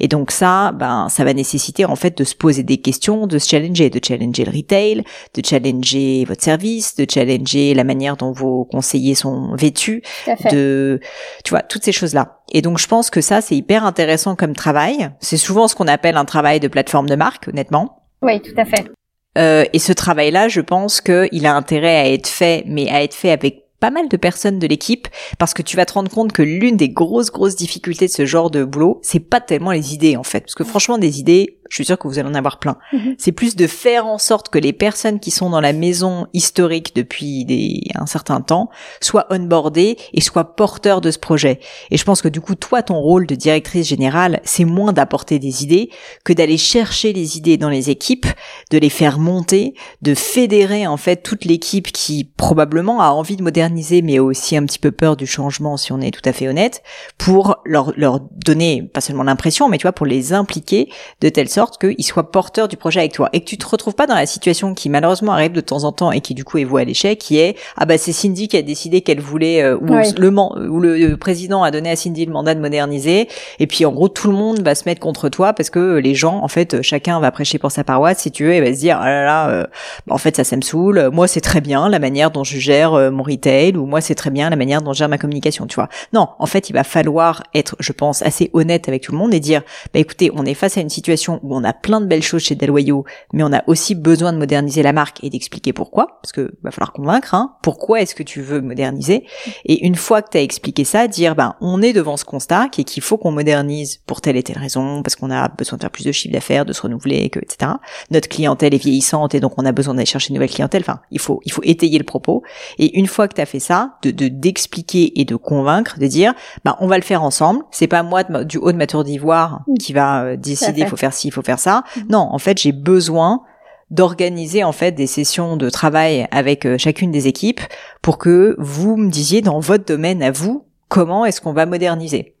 Et 0.00 0.08
donc 0.08 0.30
ça 0.30 0.72
ben 0.72 1.08
ça 1.08 1.24
va 1.24 1.34
nécessiter 1.34 1.84
en 1.84 1.96
fait 1.96 2.16
de 2.16 2.24
se 2.24 2.34
poser 2.34 2.62
des 2.62 2.78
questions 2.78 3.26
de 3.26 3.38
se 3.38 3.48
challenger 3.48 3.90
de 3.90 4.00
challenger 4.04 4.44
le 4.44 4.52
retail, 4.52 5.04
de 5.34 5.42
challenger 5.44 6.24
votre 6.26 6.42
service, 6.42 6.96
de 6.96 7.06
challenger 7.08 7.74
la 7.74 7.84
manière 7.84 8.16
dont 8.16 8.32
vos 8.32 8.64
conseillers 8.82 9.14
sont 9.14 9.54
vêtus, 9.54 10.02
de, 10.50 10.98
tu 11.44 11.50
vois, 11.50 11.62
toutes 11.62 11.84
ces 11.84 11.92
choses-là. 11.92 12.40
Et 12.50 12.62
donc, 12.62 12.78
je 12.78 12.88
pense 12.88 13.10
que 13.10 13.20
ça, 13.20 13.40
c'est 13.40 13.54
hyper 13.54 13.84
intéressant 13.86 14.34
comme 14.34 14.54
travail. 14.54 15.10
C'est 15.20 15.36
souvent 15.36 15.68
ce 15.68 15.76
qu'on 15.76 15.86
appelle 15.86 16.16
un 16.16 16.24
travail 16.24 16.58
de 16.58 16.66
plateforme 16.66 17.08
de 17.08 17.14
marque, 17.14 17.48
honnêtement. 17.48 18.02
Oui, 18.22 18.40
tout 18.42 18.54
à 18.56 18.64
fait. 18.64 18.90
Euh, 19.38 19.64
et 19.72 19.78
ce 19.78 19.92
travail-là, 19.92 20.48
je 20.48 20.60
pense 20.60 21.00
qu'il 21.00 21.46
a 21.46 21.54
intérêt 21.54 21.96
à 21.96 22.08
être 22.08 22.26
fait, 22.26 22.64
mais 22.66 22.90
à 22.90 23.02
être 23.02 23.14
fait 23.14 23.30
avec 23.30 23.62
pas 23.78 23.90
mal 23.90 24.08
de 24.08 24.16
personnes 24.16 24.58
de 24.58 24.66
l'équipe 24.66 25.08
parce 25.38 25.54
que 25.54 25.62
tu 25.62 25.76
vas 25.76 25.84
te 25.86 25.94
rendre 25.94 26.10
compte 26.10 26.32
que 26.32 26.42
l'une 26.42 26.76
des 26.76 26.88
grosses 26.88 27.32
grosses 27.32 27.56
difficultés 27.56 28.06
de 28.06 28.12
ce 28.12 28.26
genre 28.26 28.48
de 28.48 28.62
boulot, 28.62 29.00
c'est 29.02 29.18
pas 29.18 29.40
tellement 29.40 29.72
les 29.72 29.92
idées 29.92 30.16
en 30.16 30.22
fait 30.22 30.40
parce 30.42 30.54
que 30.54 30.62
franchement 30.62 30.98
des 30.98 31.18
idées, 31.18 31.58
je 31.68 31.76
suis 31.76 31.84
sûre 31.84 31.98
que 31.98 32.06
vous 32.06 32.18
allez 32.18 32.28
en 32.28 32.34
avoir 32.34 32.58
plein. 32.58 32.76
Mhm. 32.92 33.14
C'est 33.18 33.32
plus 33.32 33.56
de 33.56 33.66
faire 33.66 34.06
en 34.06 34.18
sorte 34.18 34.50
que 34.50 34.58
les 34.58 34.72
personnes 34.72 35.20
qui 35.20 35.30
sont 35.30 35.50
dans 35.50 35.60
la 35.60 35.72
maison 35.72 36.26
historique 36.32 36.94
depuis 36.94 37.44
des, 37.44 37.80
un 37.94 38.06
certain 38.06 38.40
temps 38.40 38.68
soient 39.00 39.26
onboardées 39.30 39.96
et 40.12 40.20
soient 40.20 40.54
porteurs 40.56 41.00
de 41.00 41.10
ce 41.10 41.18
projet. 41.18 41.60
Et 41.90 41.96
je 41.96 42.04
pense 42.04 42.20
que 42.20 42.28
du 42.28 42.40
coup, 42.40 42.54
toi, 42.54 42.82
ton 42.82 43.00
rôle 43.00 43.26
de 43.26 43.34
directrice 43.34 43.86
générale, 43.86 44.40
c'est 44.44 44.64
moins 44.64 44.92
d'apporter 44.92 45.38
des 45.38 45.62
idées 45.62 45.90
que 46.24 46.32
d'aller 46.32 46.58
chercher 46.58 47.12
les 47.12 47.36
idées 47.36 47.56
dans 47.56 47.70
les 47.70 47.90
équipes, 47.90 48.26
de 48.70 48.78
les 48.78 48.90
faire 48.90 49.18
monter, 49.18 49.74
de 50.02 50.14
fédérer 50.14 50.86
en 50.86 50.96
fait 50.96 51.22
toute 51.22 51.44
l'équipe 51.44 51.90
qui 51.90 52.24
probablement 52.24 53.00
a 53.00 53.10
envie 53.10 53.36
de 53.36 53.42
moderniser, 53.42 54.02
mais 54.02 54.18
aussi 54.18 54.56
un 54.56 54.64
petit 54.64 54.78
peu 54.78 54.90
peur 54.90 55.16
du 55.16 55.26
changement, 55.26 55.76
si 55.76 55.92
on 55.92 56.00
est 56.00 56.10
tout 56.10 56.28
à 56.28 56.32
fait 56.32 56.48
honnête, 56.48 56.82
pour 57.18 57.56
leur, 57.64 57.92
leur 57.96 58.20
donner 58.20 58.82
pas 58.82 59.00
seulement 59.00 59.22
l'impression, 59.22 59.68
mais 59.68 59.78
tu 59.78 59.82
vois, 59.82 59.92
pour 59.92 60.06
les 60.06 60.32
impliquer 60.32 60.88
de 61.20 61.28
telle 61.28 61.48
sorte 61.52 61.78
qu'il 61.78 62.04
soit 62.04 62.30
porteur 62.30 62.68
du 62.68 62.76
projet 62.76 63.00
avec 63.00 63.12
toi. 63.12 63.28
Et 63.32 63.40
que 63.40 63.44
tu 63.44 63.58
te 63.58 63.66
retrouves 63.66 63.94
pas 63.94 64.06
dans 64.06 64.14
la 64.14 64.26
situation 64.26 64.74
qui 64.74 64.88
malheureusement 64.88 65.32
arrive 65.32 65.52
de 65.52 65.60
temps 65.60 65.84
en 65.84 65.92
temps 65.92 66.12
et 66.12 66.20
qui 66.20 66.34
du 66.34 66.44
coup 66.44 66.58
est 66.58 66.64
vouée 66.64 66.82
à 66.82 66.84
l'échec, 66.84 67.18
qui 67.18 67.38
est 67.38 67.56
ah 67.76 67.86
bah 67.86 67.98
c'est 67.98 68.12
Cindy 68.12 68.48
qui 68.48 68.56
a 68.56 68.62
décidé 68.62 69.00
qu'elle 69.02 69.20
voulait 69.20 69.62
euh, 69.62 69.76
ou 69.76 69.86
le 69.86 70.70
ou 70.70 70.80
le 70.80 71.16
président 71.16 71.62
a 71.62 71.70
donné 71.70 71.90
à 71.90 71.96
Cindy 71.96 72.26
le 72.26 72.32
mandat 72.32 72.54
de 72.54 72.60
moderniser. 72.60 73.28
Et 73.58 73.66
puis 73.66 73.84
en 73.84 73.92
gros 73.92 74.08
tout 74.08 74.30
le 74.30 74.36
monde 74.36 74.60
va 74.60 74.74
se 74.74 74.84
mettre 74.86 75.00
contre 75.00 75.28
toi 75.28 75.52
parce 75.52 75.70
que 75.70 75.96
les 75.96 76.14
gens 76.14 76.40
en 76.42 76.48
fait 76.48 76.82
chacun 76.82 77.20
va 77.20 77.30
prêcher 77.30 77.58
pour 77.58 77.70
sa 77.70 77.84
paroisse 77.84 78.18
si 78.18 78.30
tu 78.30 78.44
veux 78.44 78.54
et 78.54 78.60
va 78.60 78.72
se 78.72 78.80
dire 78.80 78.98
ah 79.00 79.08
là 79.08 79.24
là 79.24 79.48
euh, 79.50 79.64
bah, 80.06 80.14
en 80.14 80.18
fait 80.18 80.36
ça 80.36 80.44
ça 80.44 80.56
me 80.56 80.62
saoule. 80.62 81.10
Moi 81.12 81.28
c'est 81.28 81.40
très 81.40 81.60
bien 81.60 81.88
la 81.88 81.98
manière 81.98 82.30
dont 82.30 82.44
je 82.44 82.58
gère 82.58 82.94
euh, 82.94 83.10
mon 83.10 83.22
retail 83.22 83.76
ou 83.76 83.86
moi 83.86 84.00
c'est 84.00 84.14
très 84.14 84.30
bien 84.30 84.50
la 84.50 84.56
manière 84.56 84.82
dont 84.82 84.92
je 84.92 84.98
gère 84.98 85.08
ma 85.08 85.18
communication 85.18 85.66
tu 85.66 85.74
vois. 85.74 85.88
Non 86.12 86.28
en 86.38 86.46
fait 86.46 86.70
il 86.70 86.72
va 86.72 86.84
falloir 86.84 87.42
être 87.54 87.76
je 87.80 87.92
pense 87.92 88.22
assez 88.22 88.50
honnête 88.52 88.88
avec 88.88 89.02
tout 89.02 89.12
le 89.12 89.18
monde 89.18 89.34
et 89.34 89.40
dire 89.40 89.62
bah 89.92 90.00
écoutez 90.00 90.30
on 90.34 90.44
est 90.44 90.54
face 90.54 90.76
à 90.78 90.80
une 90.80 90.90
situation 90.90 91.40
où 91.42 91.54
on 91.56 91.64
a 91.64 91.72
plein 91.72 92.00
de 92.00 92.06
belles 92.06 92.22
choses 92.22 92.42
chez 92.42 92.54
Delwayo, 92.54 93.04
mais 93.32 93.42
on 93.42 93.52
a 93.52 93.62
aussi 93.66 93.94
besoin 93.94 94.32
de 94.32 94.38
moderniser 94.38 94.82
la 94.82 94.92
marque 94.92 95.22
et 95.22 95.30
d'expliquer 95.30 95.72
pourquoi, 95.72 96.18
parce 96.22 96.32
que 96.32 96.54
va 96.62 96.70
falloir 96.70 96.92
convaincre, 96.92 97.34
hein, 97.34 97.54
pourquoi 97.62 98.00
est-ce 98.00 98.14
que 98.14 98.22
tu 98.22 98.40
veux 98.40 98.60
moderniser. 98.60 99.24
Et 99.64 99.84
une 99.86 99.94
fois 99.94 100.22
que 100.22 100.30
tu 100.30 100.38
as 100.38 100.42
expliqué 100.42 100.84
ça, 100.84 101.08
dire, 101.08 101.34
ben, 101.34 101.54
on 101.60 101.82
est 101.82 101.92
devant 101.92 102.16
ce 102.16 102.24
constat, 102.24 102.68
qui 102.68 102.82
est 102.82 102.84
qu'il 102.84 103.02
faut 103.02 103.16
qu'on 103.16 103.32
modernise 103.32 104.00
pour 104.06 104.20
telle 104.20 104.36
et 104.36 104.42
telle 104.42 104.58
raison, 104.58 105.02
parce 105.02 105.16
qu'on 105.16 105.30
a 105.30 105.48
besoin 105.48 105.76
de 105.76 105.82
faire 105.82 105.90
plus 105.90 106.04
de 106.04 106.12
chiffre 106.12 106.32
d'affaires, 106.32 106.64
de 106.64 106.72
se 106.72 106.82
renouveler, 106.82 107.30
que, 107.30 107.40
etc. 107.40 107.72
Notre 108.10 108.28
clientèle 108.28 108.74
est 108.74 108.82
vieillissante 108.82 109.34
et 109.34 109.40
donc 109.40 109.54
on 109.56 109.64
a 109.64 109.72
besoin 109.72 109.94
d'aller 109.94 110.06
chercher 110.06 110.28
une 110.28 110.34
nouvelle 110.34 110.50
clientèle. 110.50 110.82
Enfin, 110.82 111.00
il 111.10 111.18
faut, 111.18 111.40
il 111.44 111.52
faut 111.52 111.62
étayer 111.64 111.98
le 111.98 112.04
propos. 112.04 112.42
Et 112.78 112.98
une 112.98 113.06
fois 113.06 113.28
que 113.28 113.34
tu 113.34 113.40
as 113.40 113.46
fait 113.46 113.60
ça, 113.60 113.96
de, 114.02 114.10
d'expliquer 114.28 115.20
et 115.20 115.24
de 115.24 115.36
convaincre, 115.36 115.98
de 115.98 116.06
dire, 116.06 116.34
ben, 116.64 116.76
on 116.80 116.86
va 116.86 116.96
le 116.96 117.02
faire 117.02 117.22
ensemble. 117.22 117.64
C'est 117.70 117.86
pas 117.86 118.02
moi 118.02 118.22
du 118.24 118.58
haut 118.58 118.72
de 118.72 118.76
ma 118.76 118.86
tour 118.86 119.04
d'ivoire 119.04 119.62
qui 119.78 119.92
va 119.92 120.24
euh, 120.24 120.36
décider, 120.36 120.82
il 120.82 120.86
faut 120.86 120.96
faire 120.96 121.12
ci, 121.12 121.30
il 121.32 121.34
faut 121.34 121.42
faire 121.42 121.58
ça. 121.58 121.84
Mhm. 121.96 122.04
Non, 122.10 122.28
en 122.30 122.38
fait, 122.38 122.58
j'ai 122.58 122.72
besoin 122.72 123.42
d'organiser 123.90 124.64
en 124.64 124.72
fait 124.72 124.92
des 124.92 125.06
sessions 125.06 125.56
de 125.56 125.68
travail 125.68 126.26
avec 126.30 126.64
euh, 126.66 126.78
chacune 126.78 127.10
des 127.10 127.28
équipes 127.28 127.60
pour 128.00 128.18
que 128.18 128.56
vous 128.58 128.96
me 128.96 129.10
disiez 129.10 129.42
dans 129.42 129.60
votre 129.60 129.84
domaine 129.84 130.22
à 130.22 130.30
vous 130.30 130.64
comment 130.88 131.26
est-ce 131.26 131.40
qu'on 131.40 131.52
va 131.52 131.66
moderniser. 131.66 132.34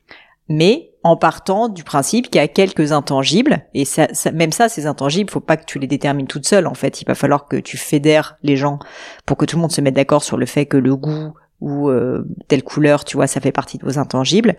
Mais 0.48 0.92
en 1.04 1.16
partant 1.16 1.68
du 1.68 1.84
principe 1.84 2.30
qu'il 2.30 2.40
y 2.40 2.44
a 2.44 2.48
quelques 2.48 2.92
intangibles 2.92 3.66
et 3.74 3.84
ça, 3.84 4.08
même 4.32 4.52
ça 4.52 4.68
ces 4.68 4.86
intangibles 4.86 5.30
faut 5.30 5.40
pas 5.40 5.56
que 5.56 5.64
tu 5.64 5.78
les 5.78 5.86
détermines 5.86 6.26
toutes 6.26 6.46
seules 6.46 6.66
en 6.66 6.74
fait 6.74 7.00
il 7.02 7.06
va 7.06 7.14
falloir 7.14 7.48
que 7.48 7.56
tu 7.56 7.76
fédères 7.76 8.36
les 8.42 8.56
gens 8.56 8.78
pour 9.26 9.36
que 9.36 9.44
tout 9.44 9.56
le 9.56 9.62
monde 9.62 9.72
se 9.72 9.80
mette 9.80 9.94
d'accord 9.94 10.22
sur 10.22 10.36
le 10.36 10.46
fait 10.46 10.66
que 10.66 10.76
le 10.76 10.94
goût 10.94 11.32
ou 11.62 11.88
euh, 11.88 12.26
telle 12.48 12.64
couleur, 12.64 13.04
tu 13.04 13.16
vois, 13.16 13.28
ça 13.28 13.40
fait 13.40 13.52
partie 13.52 13.78
de 13.78 13.84
vos 13.84 13.98
intangibles. 13.98 14.56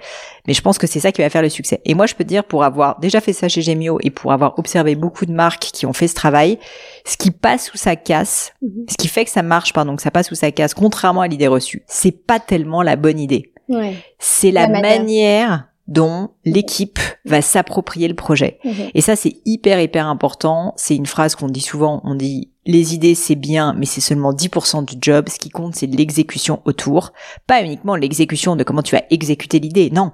Mais 0.47 0.53
je 0.53 0.61
pense 0.61 0.77
que 0.77 0.87
c'est 0.87 1.01
ça 1.01 1.11
qui 1.11 1.21
va 1.21 1.29
faire 1.29 1.41
le 1.41 1.49
succès. 1.49 1.81
Et 1.83 1.93
moi, 1.95 2.05
je 2.05 2.15
peux 2.15 2.23
te 2.23 2.29
dire, 2.29 2.45
pour 2.45 2.63
avoir 2.63 2.99
déjà 2.99 3.19
fait 3.19 3.33
ça 3.33 3.49
chez 3.49 3.61
Gemio 3.61 3.99
et 4.01 4.09
pour 4.09 4.31
avoir 4.31 4.57
observé 4.57 4.95
beaucoup 4.95 5.25
de 5.25 5.33
marques 5.33 5.69
qui 5.73 5.85
ont 5.85 5.91
fait 5.91 6.07
ce 6.07 6.15
travail, 6.15 6.57
ce 7.05 7.17
qui 7.17 7.31
passe 7.31 7.73
ou 7.73 7.77
ça 7.77 7.97
casse, 7.97 8.53
mhm. 8.61 8.85
ce 8.89 8.95
qui 8.97 9.09
fait 9.09 9.25
que 9.25 9.31
ça 9.31 9.43
marche, 9.43 9.73
pardon, 9.73 9.97
que 9.97 10.01
ça 10.01 10.11
passe 10.11 10.31
ou 10.31 10.35
ça 10.35 10.49
casse, 10.51 10.73
contrairement 10.73 11.21
à 11.21 11.27
l'idée 11.27 11.47
reçue, 11.47 11.83
c'est 11.87 12.25
pas 12.25 12.39
tellement 12.39 12.81
la 12.81 12.95
bonne 12.95 13.19
idée. 13.19 13.51
Ouais. 13.67 13.95
C'est 14.19 14.51
la, 14.51 14.69
manière 14.69 15.67
dont 15.87 16.29
l'équipe 16.45 16.99
va 17.25 17.41
s'approprier 17.41 18.07
le 18.07 18.15
projet. 18.15 18.59
Mhm. 18.63 18.89
Et 18.93 19.01
ça, 19.01 19.15
c'est 19.15 19.35
hyper, 19.45 19.81
hyper 19.81 20.07
important. 20.07 20.73
C'est 20.77 20.95
une 20.95 21.05
phrase 21.05 21.35
qu'on 21.35 21.49
dit 21.49 21.61
souvent, 21.61 22.01
on 22.05 22.15
dit 22.15 22.51
les 22.65 22.93
idées, 22.93 23.15
c'est 23.15 23.35
bien, 23.35 23.73
mais 23.73 23.85
c'est 23.85 24.01
seulement 24.01 24.33
10% 24.33 24.85
du 24.85 24.95
job. 25.01 25.27
Ce 25.29 25.37
qui 25.37 25.49
compte, 25.49 25.75
c'est 25.75 25.87
l'exécution 25.87 26.61
autour. 26.65 27.11
Pas 27.47 27.61
uniquement 27.61 27.95
l'exécution 27.95 28.55
de 28.55 28.63
comment 28.63 28.81
tu 28.81 28.95
vas 28.95 29.03
exécuter 29.09 29.59
l'idée, 29.59 29.89
non. 29.89 30.11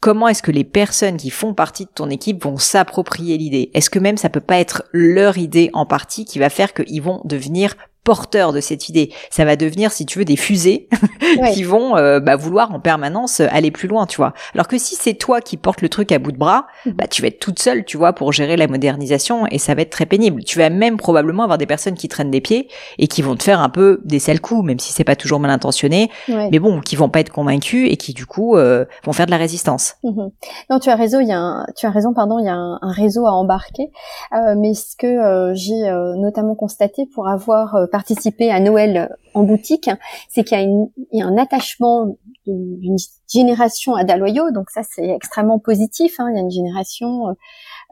Comment 0.00 0.28
est-ce 0.28 0.42
que 0.42 0.50
les 0.50 0.64
personnes 0.64 1.18
qui 1.18 1.28
font 1.28 1.52
partie 1.52 1.84
de 1.84 1.90
ton 1.94 2.08
équipe 2.08 2.42
vont 2.42 2.56
s'approprier 2.56 3.36
l'idée? 3.36 3.70
Est-ce 3.74 3.90
que 3.90 3.98
même 3.98 4.16
ça 4.16 4.30
peut 4.30 4.40
pas 4.40 4.58
être 4.58 4.84
leur 4.92 5.36
idée 5.36 5.68
en 5.74 5.84
partie 5.84 6.24
qui 6.24 6.38
va 6.38 6.48
faire 6.48 6.72
qu'ils 6.72 7.02
vont 7.02 7.20
devenir 7.26 7.76
porteurs 8.04 8.52
de 8.52 8.60
cette 8.60 8.88
idée. 8.88 9.12
Ça 9.30 9.44
va 9.44 9.56
devenir, 9.56 9.92
si 9.92 10.06
tu 10.06 10.18
veux, 10.18 10.24
des 10.24 10.36
fusées 10.36 10.88
qui 11.54 11.62
vont 11.62 11.96
euh, 11.96 12.20
bah, 12.20 12.36
vouloir 12.36 12.72
en 12.72 12.80
permanence 12.80 13.40
aller 13.40 13.70
plus 13.70 13.88
loin, 13.88 14.06
tu 14.06 14.16
vois. 14.16 14.32
Alors 14.54 14.68
que 14.68 14.78
si 14.78 14.96
c'est 14.96 15.14
toi 15.14 15.40
qui 15.40 15.56
portes 15.56 15.82
le 15.82 15.88
truc 15.88 16.12
à 16.12 16.18
bout 16.18 16.32
de 16.32 16.38
bras, 16.38 16.66
mhm. 16.86 16.92
bah 16.92 17.06
tu 17.06 17.22
vas 17.22 17.28
être 17.28 17.38
toute 17.38 17.60
seule, 17.60 17.84
tu 17.84 17.96
vois, 17.96 18.12
pour 18.12 18.32
gérer 18.32 18.56
la 18.56 18.68
modernisation 18.68 19.46
et 19.46 19.58
ça 19.58 19.74
va 19.74 19.82
être 19.82 19.90
très 19.90 20.06
pénible. 20.06 20.44
Tu 20.44 20.58
vas 20.58 20.70
même 20.70 20.96
probablement 20.96 21.42
avoir 21.42 21.58
des 21.58 21.66
personnes 21.66 21.94
qui 21.94 22.08
traînent 22.08 22.30
des 22.30 22.40
pieds 22.40 22.68
et 22.98 23.06
qui 23.06 23.22
vont 23.22 23.36
te 23.36 23.42
faire 23.42 23.60
un 23.60 23.68
peu 23.68 24.00
des 24.04 24.18
sales 24.18 24.40
coups, 24.40 24.64
même 24.64 24.78
si 24.78 24.92
c'est 24.92 25.04
pas 25.04 25.16
toujours 25.16 25.40
mal 25.40 25.50
intentionné, 25.50 26.10
mais 26.28 26.58
bon, 26.58 26.80
qui 26.80 26.96
vont 26.96 27.08
pas 27.08 27.20
être 27.20 27.30
convaincus 27.30 27.88
et 27.90 27.96
qui 27.96 28.14
du 28.14 28.26
coup 28.26 28.56
euh, 28.56 28.84
vont 29.04 29.12
faire 29.12 29.26
de 29.26 29.30
la 29.30 29.36
résistance. 29.36 29.96
Mhm. 30.02 30.30
Non, 30.70 30.78
tu 30.78 30.90
as 30.90 30.96
raison, 30.96 31.20
il 31.20 31.28
y 31.28 31.32
a 31.32 31.38
un, 31.38 31.66
tu 31.76 31.86
as 31.86 31.90
raison, 31.90 32.14
pardon, 32.14 32.38
il 32.38 32.46
y 32.46 32.48
a 32.48 32.54
un, 32.54 32.78
réseau 32.82 33.26
à 33.26 33.32
embarquer, 33.32 33.90
euh, 34.32 34.54
mais 34.58 34.74
ce 34.74 34.96
que 34.96 35.52
j'ai 35.54 35.90
notamment 36.16 36.54
constaté 36.54 37.06
pour 37.14 37.28
avoir 37.28 37.76
participer 37.90 38.50
à 38.50 38.60
Noël 38.60 39.14
en 39.34 39.42
boutique, 39.42 39.90
c'est 40.28 40.44
qu'il 40.44 40.88
y, 41.12 41.22
a 41.22 41.26
un 41.26 41.36
attachement 41.36 42.16
d'une 42.46 42.96
génération 43.32 43.94
à 43.94 44.04
Daloyo, 44.04 44.50
donc 44.50 44.70
ça 44.70 44.82
c'est 44.82 45.08
extrêmement 45.08 45.58
positif. 45.58 46.14
Hein. 46.18 46.28
Il 46.30 46.36
y 46.36 46.38
a 46.38 46.42
une 46.42 46.50
génération 46.50 47.28
euh, 47.28 47.32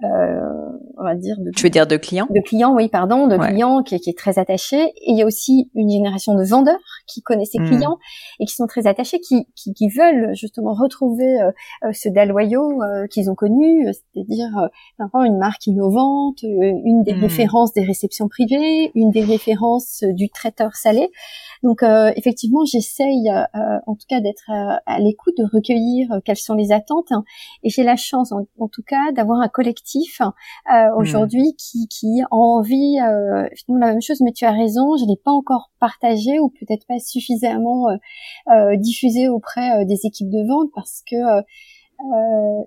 on 0.03 1.05
va 1.05 1.15
dire 1.15 1.37
de, 1.39 1.51
tu 1.51 1.63
veux 1.63 1.71
dire 1.71 1.87
de 1.87 1.97
clients? 1.97 2.27
De 2.31 2.41
clients 2.45 2.75
oui 2.75 2.89
pardon 2.89 3.27
de 3.27 3.37
clients 3.37 3.83
qui, 3.83 3.99
qui, 4.01 4.11
est 4.11 4.19
très 4.19 4.39
attaché 4.39 4.81
et 4.81 5.11
il 5.13 5.17
y 5.17 5.23
a 5.23 5.27
aussi 5.27 5.71
une 5.75 5.91
génération 5.91 6.35
de 6.35 6.45
vendeurs 6.45 6.79
qui 7.07 7.23
connaissent 7.23 7.53
ces 7.53 7.59
hmm. 7.59 7.69
clients 7.69 7.99
et 8.41 8.47
qui 8.47 8.55
sont 8.55 8.67
très 8.67 8.87
attachés 8.87 9.21
qui, 9.21 9.47
qui, 9.55 9.73
qui 9.75 9.89
veulent 9.89 10.35
justement 10.35 10.75
retrouver 10.75 11.41
euh, 11.41 11.51
euh 11.85 11.93
ce 11.93 12.09
Daloyo 12.09 12.83
euh, 12.83 13.07
qu'ils 13.09 13.31
ont 13.31 13.35
connu 13.35 13.87
c'est-à-dire 13.93 14.49
euh, 14.59 15.25
une 15.25 15.39
marque 15.39 15.67
innovante 15.67 16.43
une 16.43 17.03
des 17.03 17.15
hmm. 17.15 17.21
références 17.21 17.73
des 17.73 17.85
réceptions 17.85 18.29
privées 18.29 18.91
une 18.95 19.11
des 19.11 19.25
références 19.25 20.05
du 20.05 20.31
traiteur 20.31 20.75
salé 20.75 21.11
donc 21.63 21.83
euh, 21.83 22.13
effectivement, 22.17 22.65
j'essaye 22.65 23.29
euh, 23.29 23.79
en 23.87 23.95
tout 23.95 24.07
cas 24.09 24.21
d'être 24.21 24.51
euh, 24.51 24.77
à, 24.87 24.99
l'écoute, 25.01 25.35
de 25.39 25.45
recueillir 25.53 26.09
quelles 26.25 26.37
sont 26.37 26.55
les 26.55 26.73
attentes. 26.73 27.11
Hein. 27.11 27.25
et 27.63 27.71
j'ai 27.71 27.83
la 27.83 27.97
chance, 27.97 28.33
en, 28.33 28.69
tout 28.69 28.83
cas, 28.83 29.13
d'avoir 29.13 29.41
un 29.41 29.49
collectif 29.49 29.88
mmh. 29.95 30.93
aujourd'hui 30.97 31.55
qui, 31.57 31.89
qui 31.89 32.23
a 32.23 32.27
envie 32.31 32.99
finalement 33.57 33.87
la 33.87 33.93
même 33.93 34.03
chose. 34.03 34.21
Mais 34.21 34.33
tu 34.33 34.45
as 34.45 34.53
raison, 34.53 34.97
je 34.97 35.07
l'ai 35.07 35.17
pas 35.17 35.31
encore 35.31 35.71
partagé 35.81 36.39
ou 36.39 36.51
peut-être 36.51 36.87
pas 36.87 36.99
suffisamment 36.99 37.87
diffusé 38.77 39.29
auprès 39.29 39.85
des 39.85 40.01
équipes 40.05 40.31
de 40.31 40.47
vente 40.47 40.71
parce 40.75 41.03
que 41.11 41.17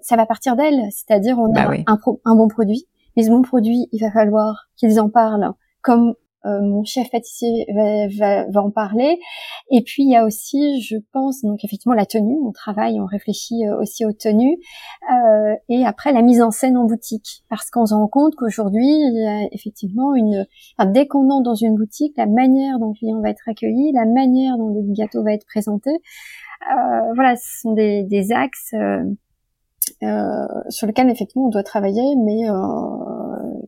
ça 0.01 0.15
va 0.15 0.25
partir 0.25 0.55
d'elles. 0.55 0.87
C'est-à-dire 0.91 1.37
on 1.37 1.53
a 1.55 1.67
bah 1.67 1.83
un, 1.87 1.97
un 2.25 2.35
bon 2.35 2.47
produit, 2.47 2.85
mais 3.15 3.23
ce 3.23 3.29
bon 3.29 3.41
produit, 3.41 3.87
il 3.91 3.99
va 3.99 4.11
falloir 4.11 4.67
qu'ils 4.77 4.99
en 4.99 5.09
parlent 5.09 5.53
comme 5.81 6.15
euh, 6.45 6.61
mon 6.61 6.83
chef 6.83 7.09
pâtissier 7.11 7.65
va, 7.73 8.07
va, 8.07 8.45
va, 8.49 8.63
en 8.63 8.71
parler. 8.71 9.19
Et 9.69 9.83
puis 9.83 10.03
il 10.03 10.09
y 10.09 10.15
a 10.15 10.25
aussi, 10.25 10.81
je 10.81 10.97
pense, 11.13 11.41
donc 11.43 11.63
effectivement 11.63 11.93
la 11.93 12.05
tenue. 12.05 12.37
On 12.43 12.51
travaille, 12.51 12.99
on 12.99 13.05
réfléchit 13.05 13.65
euh, 13.65 13.79
aussi 13.79 14.05
aux 14.05 14.11
tenues. 14.11 14.57
Euh, 15.11 15.55
et 15.69 15.85
après 15.85 16.11
la 16.11 16.21
mise 16.21 16.41
en 16.41 16.51
scène 16.51 16.77
en 16.77 16.85
boutique, 16.85 17.43
parce 17.49 17.69
qu'on 17.69 17.85
se 17.85 17.93
rend 17.93 18.07
compte 18.07 18.35
qu'aujourd'hui, 18.35 18.87
il 18.87 19.23
y 19.23 19.27
a 19.27 19.47
effectivement 19.51 20.15
une. 20.15 20.45
Enfin, 20.77 20.89
dès 20.89 21.07
qu'on 21.07 21.29
entre 21.29 21.43
dans 21.43 21.55
une 21.55 21.75
boutique, 21.75 22.13
la 22.17 22.25
manière 22.25 22.79
dont 22.79 22.89
le 22.89 22.93
client 22.93 23.21
va 23.21 23.29
être 23.29 23.47
accueilli, 23.47 23.91
la 23.91 24.05
manière 24.05 24.57
dont 24.57 24.69
le 24.69 24.81
gâteau 24.93 25.23
va 25.23 25.33
être 25.33 25.45
présenté, 25.45 25.91
euh, 25.91 27.13
voilà, 27.15 27.35
ce 27.35 27.61
sont 27.61 27.73
des, 27.73 28.03
des 28.03 28.31
axes. 28.31 28.73
Euh, 30.03 30.47
sur 30.69 30.87
lequel 30.87 31.09
effectivement 31.09 31.45
on 31.45 31.49
doit 31.49 31.63
travailler, 31.63 32.15
mais 32.15 32.49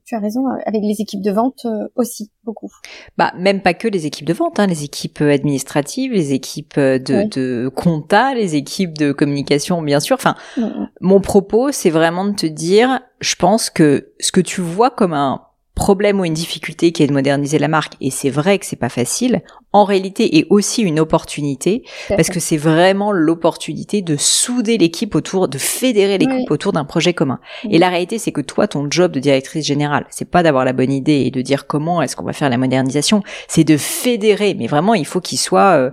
tu 0.05 0.15
as 0.15 0.19
raison, 0.19 0.45
avec 0.65 0.81
les 0.81 1.01
équipes 1.01 1.22
de 1.22 1.31
vente 1.31 1.65
euh, 1.65 1.88
aussi 1.95 2.31
beaucoup. 2.43 2.72
Bah 3.17 3.33
même 3.38 3.62
pas 3.62 3.74
que 3.74 3.88
les 3.88 4.05
équipes 4.05 4.27
de 4.27 4.33
vente, 4.33 4.60
hein, 4.60 4.67
les 4.67 4.83
équipes 4.83 5.22
administratives, 5.22 6.12
les 6.12 6.33
équipes 6.33 6.77
de, 6.77 7.27
de 7.29 7.69
compta, 7.74 8.33
les 8.33 8.55
équipes 8.55 8.98
de 8.98 9.12
communication, 9.12 9.81
bien 9.81 10.00
sûr. 10.00 10.15
Enfin, 10.15 10.36
mm, 10.57 10.62
mm. 10.62 10.89
mon 11.01 11.22
propos, 11.22 11.72
c'est 11.72 11.89
vraiment 11.89 12.25
de 12.25 12.33
te 12.33 12.45
dire, 12.45 13.00
je 13.19 13.36
pense 13.36 13.69
que 13.69 14.13
ce 14.19 14.31
que 14.31 14.41
tu 14.41 14.62
vois 14.62 14.89
comme 14.89 15.13
un 15.13 15.41
problème 15.75 16.20
ou 16.20 16.25
une 16.25 16.34
difficulté 16.34 16.92
qui 16.92 17.03
est 17.03 17.08
de 17.08 17.13
moderniser 17.13 17.58
la 17.58 17.68
marque, 17.68 17.94
et 18.00 18.12
c'est 18.12 18.30
vrai 18.30 18.60
que 18.60 18.65
c'est 18.65 18.75
pas 18.75 18.89
facile, 18.89 19.42
en 19.72 19.86
réalité 19.86 20.38
est 20.38 20.46
aussi 20.50 20.84
une 20.84 21.00
opportunité, 21.00 21.84
parce 22.10 22.30
que 22.30 22.39
c'est 22.39 22.58
vraiment 22.58 23.12
l'opportunité 23.12 24.01
de 24.01 24.15
souder 24.15 24.77
l'équipe 24.77 25.15
autour, 25.15 25.48
de 25.48 25.58
fédérer 25.58 26.18
l'équipe 26.18 26.51
autour 26.51 26.74
d'un 26.74 26.86
projet 26.86 27.13
commun. 27.13 27.39
Et 27.70 27.80
la 27.80 27.89
réalité, 27.89 28.20
c'est 28.20 28.32
que 28.32 28.42
toi, 28.42 28.68
ton 28.68 28.88
job 28.89 29.12
de 29.12 29.20
directrice 29.20 29.65
générale, 29.65 30.06
c'est 30.10 30.30
pas 30.30 30.44
d'avoir 30.44 30.63
la 30.63 30.74
bonne 30.74 30.92
idée 30.92 31.24
et 31.25 31.32
de 31.32 31.42
dire 31.42 31.65
comment 31.65 32.01
est-ce 32.01 32.15
qu'on 32.15 32.25
va 32.25 32.34
faire 32.34 32.50
la 32.50 32.58
modernisation, 32.58 33.24
c'est 33.48 33.63
de 33.63 33.77
fédérer, 33.77 34.53
mais 34.53 34.68
vraiment, 34.68 34.94
il 34.94 35.06
faut 35.06 35.22
qu'il 35.22 35.39
soit... 35.39 35.74
Euh, 35.74 35.89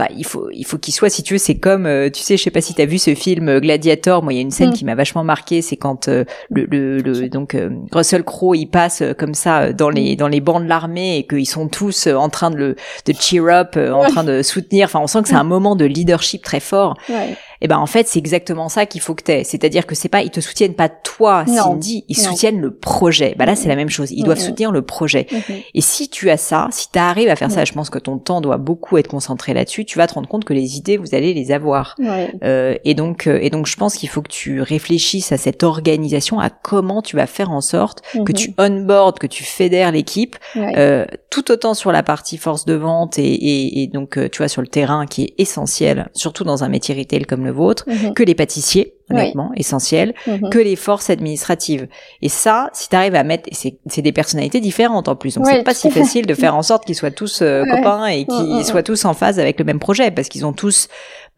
enfin 0.00 0.12
il 0.16 0.24
faut 0.24 0.48
il 0.52 0.64
faut 0.64 0.78
qu'il 0.78 0.94
soit 0.94 1.10
si 1.10 1.22
tu 1.22 1.34
veux 1.34 1.38
c'est 1.38 1.56
comme 1.56 1.86
euh, 1.86 2.10
tu 2.10 2.22
sais 2.22 2.36
je 2.36 2.42
sais 2.42 2.50
pas 2.50 2.60
si 2.60 2.74
tu 2.74 2.82
as 2.82 2.86
vu 2.86 2.98
ce 2.98 3.14
film 3.14 3.48
euh, 3.48 3.60
Gladiator. 3.60 4.22
Moi 4.22 4.32
il 4.32 4.36
y 4.36 4.38
a 4.38 4.42
une 4.42 4.50
scène 4.50 4.70
mm. 4.70 4.74
qui 4.74 4.84
m'a 4.84 4.94
vachement 4.94 5.24
marqué 5.24 5.62
c'est 5.62 5.76
quand 5.76 6.08
euh, 6.08 6.24
le, 6.50 6.66
le, 6.98 7.28
donc 7.28 7.56
Russell 7.92 8.24
Crowe 8.24 8.54
il 8.54 8.66
passe 8.66 9.02
comme 9.18 9.34
ça 9.34 9.72
dans 9.72 9.90
les 9.90 10.14
mm. 10.14 10.16
dans 10.16 10.28
les 10.28 10.40
bancs 10.40 10.62
de 10.62 10.68
l'armée 10.68 11.18
et 11.18 11.26
qu'ils 11.26 11.48
sont 11.48 11.68
tous 11.68 12.06
en 12.06 12.28
train 12.28 12.50
de 12.50 12.56
le 12.56 12.76
de 13.06 13.12
cheer 13.12 13.46
up 13.48 13.76
en 13.76 14.04
train 14.04 14.24
de 14.24 14.42
soutenir. 14.42 14.86
Enfin 14.86 15.00
on 15.00 15.06
sent 15.06 15.22
que 15.22 15.28
c'est 15.28 15.34
un 15.34 15.44
moment 15.44 15.76
de 15.76 15.84
leadership 15.84 16.42
très 16.42 16.60
fort. 16.60 16.96
Ouais 17.08 17.36
et 17.62 17.66
eh 17.66 17.68
ben 17.68 17.76
en 17.76 17.86
fait 17.86 18.08
c'est 18.08 18.18
exactement 18.18 18.70
ça 18.70 18.86
qu'il 18.86 19.02
faut 19.02 19.14
que 19.14 19.22
t'aies. 19.22 19.44
C'est-à-dire 19.44 19.86
que 19.86 19.94
c'est 19.94 20.08
pas 20.08 20.22
ils 20.22 20.30
te 20.30 20.40
soutiennent 20.40 20.74
pas 20.74 20.88
toi 20.88 21.44
Cindy, 21.46 22.04
ils 22.08 22.16
soutiennent 22.16 22.60
le 22.60 22.74
projet. 22.74 23.34
Bah 23.38 23.44
là 23.44 23.54
c'est 23.54 23.68
la 23.68 23.76
même 23.76 23.90
chose, 23.90 24.10
ils 24.12 24.24
doivent 24.24 24.40
soutenir 24.40 24.72
le 24.72 24.82
projet. 24.82 25.26
Et 25.74 25.80
si 25.80 26.08
tu 26.08 26.30
as 26.30 26.36
ça, 26.36 26.68
si 26.70 26.90
tu 26.90 26.98
arrives 26.98 27.28
à 27.28 27.36
faire 27.36 27.50
ça, 27.50 27.64
je 27.64 27.72
pense 27.72 27.90
que 27.90 27.98
ton 27.98 28.18
temps 28.18 28.40
doit 28.40 28.56
beaucoup 28.56 28.96
être 28.96 29.08
concentré 29.08 29.52
là-dessus. 29.52 29.84
Tu 29.84 29.98
vas 29.98 30.06
te 30.06 30.14
rendre 30.14 30.28
compte 30.28 30.44
que 30.44 30.54
les 30.54 30.76
idées 30.76 30.96
vous 30.96 31.14
allez 31.14 31.34
les 31.34 31.52
avoir. 31.52 31.96
Euh, 32.42 32.76
et 32.84 32.94
donc 32.94 33.26
euh, 33.26 33.38
et 33.42 33.50
donc 33.50 33.66
je 33.66 33.76
pense 33.76 33.96
qu'il 33.96 34.08
faut 34.08 34.22
que 34.22 34.30
tu 34.30 34.62
réfléchisses 34.62 35.32
à 35.32 35.36
cette 35.36 35.62
organisation, 35.62 36.40
à 36.40 36.50
comment 36.50 37.02
tu 37.02 37.16
vas 37.16 37.26
faire 37.26 37.50
en 37.50 37.60
sorte 37.60 38.02
que 38.24 38.32
tu 38.32 38.54
onboard, 38.58 39.18
que 39.18 39.26
tu 39.26 39.44
fédères 39.44 39.92
l'équipe, 39.92 40.36
euh, 40.56 41.04
tout 41.30 41.50
autant 41.50 41.74
sur 41.74 41.92
la 41.92 42.02
partie 42.02 42.38
force 42.38 42.64
de 42.64 42.74
vente 42.74 43.18
et, 43.18 43.22
et, 43.22 43.82
et 43.82 43.86
donc 43.86 44.18
euh, 44.18 44.28
tu 44.28 44.38
vois 44.38 44.48
sur 44.48 44.62
le 44.62 44.68
terrain 44.68 45.06
qui 45.06 45.22
est 45.22 45.34
essentiel, 45.38 46.10
surtout 46.14 46.44
dans 46.44 46.64
un 46.64 46.68
métier 46.68 46.94
retail 46.94 47.24
comme 47.24 47.44
le 47.44 47.49
vôtre, 47.50 47.84
mhm. 47.86 48.14
que 48.14 48.22
les 48.22 48.34
pâtissiers, 48.34 48.94
honnêtement, 49.10 49.50
essentiels, 49.56 50.14
mhm. 50.26 50.50
que 50.50 50.58
les 50.58 50.76
forces 50.76 51.10
administratives. 51.10 51.88
Et 52.22 52.28
ça, 52.28 52.70
si 52.72 52.88
tu 52.88 52.96
arrives 52.96 53.14
à 53.14 53.24
mettre, 53.24 53.48
c'est 53.52 54.02
des 54.02 54.12
personnalités 54.12 54.60
différentes 54.60 55.08
en 55.08 55.16
plus, 55.16 55.34
donc 55.34 55.46
c'est 55.46 55.62
pas 55.62 55.74
si 55.74 55.90
facile 55.90 56.26
de 56.26 56.34
faire 56.34 56.54
en 56.54 56.62
sorte 56.62 56.84
qu'ils 56.84 56.94
soient 56.94 57.10
tous 57.10 57.42
euh, 57.42 57.64
copains 57.64 58.06
et 58.06 58.24
qu'ils 58.26 58.64
soient 58.64 58.82
tous 58.82 59.04
en 59.04 59.14
phase 59.14 59.38
avec 59.38 59.58
le 59.58 59.64
même 59.64 59.78
projet, 59.78 60.10
parce 60.10 60.28
qu'ils 60.28 60.46
ont 60.46 60.52
tous 60.52 60.88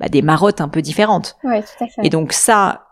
bah, 0.01 0.09
des 0.09 0.23
marottes 0.23 0.61
un 0.61 0.69
peu 0.69 0.83
différentes. 0.83 1.37
Et 2.03 2.11
donc 2.11 2.33
ça, 2.33 2.87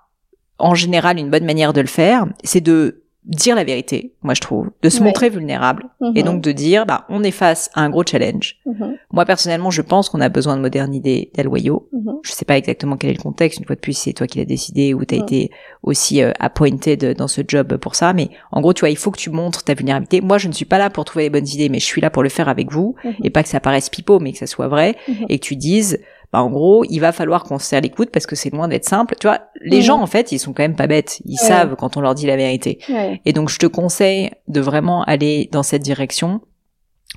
en 0.59 0.75
général, 0.75 1.19
une 1.19 1.31
bonne 1.31 1.45
manière 1.45 1.73
de 1.73 1.81
le 1.81 1.87
faire, 1.87 2.27
c'est 2.45 2.61
de 2.61 3.03
dire 3.25 3.55
la 3.55 3.65
vérité, 3.65 4.15
moi 4.23 4.35
je 4.35 4.41
trouve, 4.41 4.71
de 4.83 4.89
se 4.89 5.03
montrer 5.03 5.29
vulnérable 5.29 5.85
et 6.15 6.23
mhm. 6.23 6.23
donc 6.23 6.41
de 6.41 6.53
dire 6.53 6.87
bah 6.87 7.05
on 7.11 7.23
est 7.23 7.31
face 7.31 7.71
à 7.75 7.83
un 7.83 7.91
gros 7.91 8.03
challenge. 8.05 8.57
Mhm. 8.65 8.97
Moi 9.12 9.25
personnellement, 9.27 9.71
je 9.71 9.83
pense 9.83 10.09
qu'on 10.09 10.21
a 10.21 10.29
besoin 10.29 10.57
de 10.57 10.62
moderniser 10.62 11.31
des 11.35 11.43
loyaux. 11.43 11.89
Mhm. 11.93 12.15
Je 12.23 12.33
sais 12.33 12.47
pas 12.47 12.57
exactement 12.57 12.97
quel 12.97 13.11
est 13.11 13.17
le 13.17 13.23
contexte, 13.23 13.59
une 13.59 13.67
fois 13.67 13.77
de 13.77 13.81
plus 13.81 13.93
c'est 13.93 14.15
toi 14.15 14.27
qui 14.27 14.39
l'as 14.39 14.47
décidé 14.47 14.95
ou 14.95 15.05
tu 15.05 15.15
as 15.15 15.19
été 15.19 15.50
aussi 15.83 16.23
euh, 16.23 16.33
appointed 16.41 17.15
dans 17.17 17.29
ce 17.29 17.43
job 17.47 17.77
pour 17.77 17.95
ça, 17.95 18.12
mais 18.15 18.31
en 18.53 18.61
gros 18.62 18.73
tu 18.73 18.81
vois, 18.81 18.91
il 18.91 18.97
faut 18.97 19.11
que 19.11 19.19
tu 19.19 19.31
montres 19.31 19.65
ta 19.65 19.75
vulnérabilité. 19.75 20.21
Moi, 20.23 20.39
je 20.39 20.49
ne 20.49 20.53
suis 20.53 20.65
pas 20.65 20.79
là 20.79 20.89
pour 20.89 21.05
trouver 21.05 21.25
les 21.25 21.31
bonnes 21.31 21.49
idées, 21.49 21.69
mais 21.69 21.79
je 21.79 21.85
suis 21.85 22.00
là 22.00 22.11
pour 22.11 22.23
le 22.23 22.31
faire 22.31 22.49
avec 22.49 22.73
vous 22.73 22.95
et 23.23 23.31
pas 23.31 23.43
que 23.43 23.49
ça 23.49 23.61
paraisse 23.61 23.91
pipeau 23.91 24.19
mais 24.19 24.33
que 24.33 24.39
ça 24.39 24.47
soit 24.47 24.69
vrai 24.69 24.97
et 25.29 25.39
que 25.39 25.45
tu 25.45 25.57
dises 25.57 25.99
bah, 26.33 26.43
en 26.43 26.51
gros, 26.51 26.85
il 26.89 27.01
va 27.01 27.13
falloir 27.13 27.45
qu'on 27.45 27.59
se 27.59 27.67
serre 27.67 27.81
l'écoute 27.81 28.11
parce 28.11 28.27
que 28.27 28.37
c'est 28.37 28.51
loin 28.51 28.69
d'être 28.69 28.89
simple. 28.89 29.17
Tu 29.19 29.27
vois, 29.27 29.41
les 29.61 29.83
gens, 29.83 30.01
en 30.01 30.07
fait, 30.07 30.31
ils 30.33 30.39
sont 30.39 30.53
quand 30.53 30.63
même 30.63 30.77
pas 30.77 30.87
bêtes. 30.87 31.21
Ils 31.25 31.37
savent 31.37 31.75
quand 31.77 31.97
on 31.97 32.01
leur 32.01 32.15
dit 32.15 32.27
la 32.27 32.37
vérité. 32.37 32.79
Et 33.25 33.33
donc, 33.33 33.49
je 33.49 33.59
te 33.59 33.67
conseille 33.67 34.31
de 34.49 34.61
vraiment 34.61 35.03
aller 35.05 35.49
dans 35.53 35.63
cette 35.63 35.83
direction. 35.83 36.41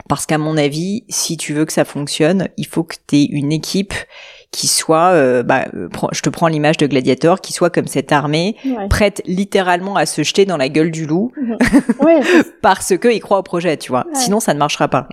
Parce 0.10 0.26
qu'à 0.26 0.40
mon 0.40 0.58
avis, 0.58 1.04
si 1.08 1.38
tu 1.38 1.54
veux 1.54 1.66
que 1.66 1.74
ça 1.74 1.86
fonctionne, 1.86 2.48
il 2.58 2.66
faut 2.66 2.84
que 2.84 2.96
tu 3.08 3.18
aies 3.18 3.26
une 3.26 3.52
équipe 3.52 3.94
qui 4.50 4.68
soit, 4.68 5.12
euh, 5.14 5.44
bah, 5.44 5.66
euh, 5.74 5.90
je 6.12 6.22
te 6.22 6.30
prends 6.30 6.48
l'image 6.48 6.78
de 6.78 6.88
Gladiator, 6.88 7.42
qui 7.42 7.54
soit 7.54 7.70
comme 7.70 7.88
cette 7.88 8.12
armée, 8.12 8.56
prête 8.90 9.22
littéralement 9.26 9.96
à 9.96 10.06
se 10.06 10.24
jeter 10.24 10.46
dans 10.46 10.58
la 10.58 10.70
gueule 10.70 10.92
du 10.92 11.06
loup, 11.06 11.32
mhm. 11.36 11.58
parce 12.62 12.96
que 12.98 13.08
ils 13.08 13.20
croient 13.20 13.40
au 13.40 13.44
projet, 13.44 13.78
tu 13.78 13.92
vois. 13.92 14.06
Sinon, 14.14 14.40
ça 14.40 14.54
ne 14.54 14.60
marchera 14.60 14.88
pas. 14.88 15.10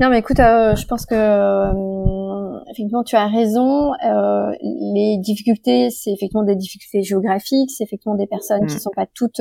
Non, 0.00 0.08
mais 0.10 0.18
écoute, 0.18 0.40
euh, 0.40 0.74
je 0.74 0.84
pense 0.86 1.06
que 1.06 1.14
effectivement, 2.70 3.02
tu 3.02 3.16
as 3.16 3.26
raison. 3.26 3.92
les 4.62 5.18
difficultés, 5.18 5.90
c'est 5.90 6.10
effectivement 6.10 6.44
des 6.44 6.56
difficultés 6.56 7.02
géographiques, 7.02 7.70
c'est 7.70 7.84
effectivement 7.84 8.16
des 8.16 8.26
personnes 8.26 8.66
qui 8.66 8.76
mm. 8.76 8.80
sont 8.80 8.90
pas 8.94 9.06
toutes 9.14 9.40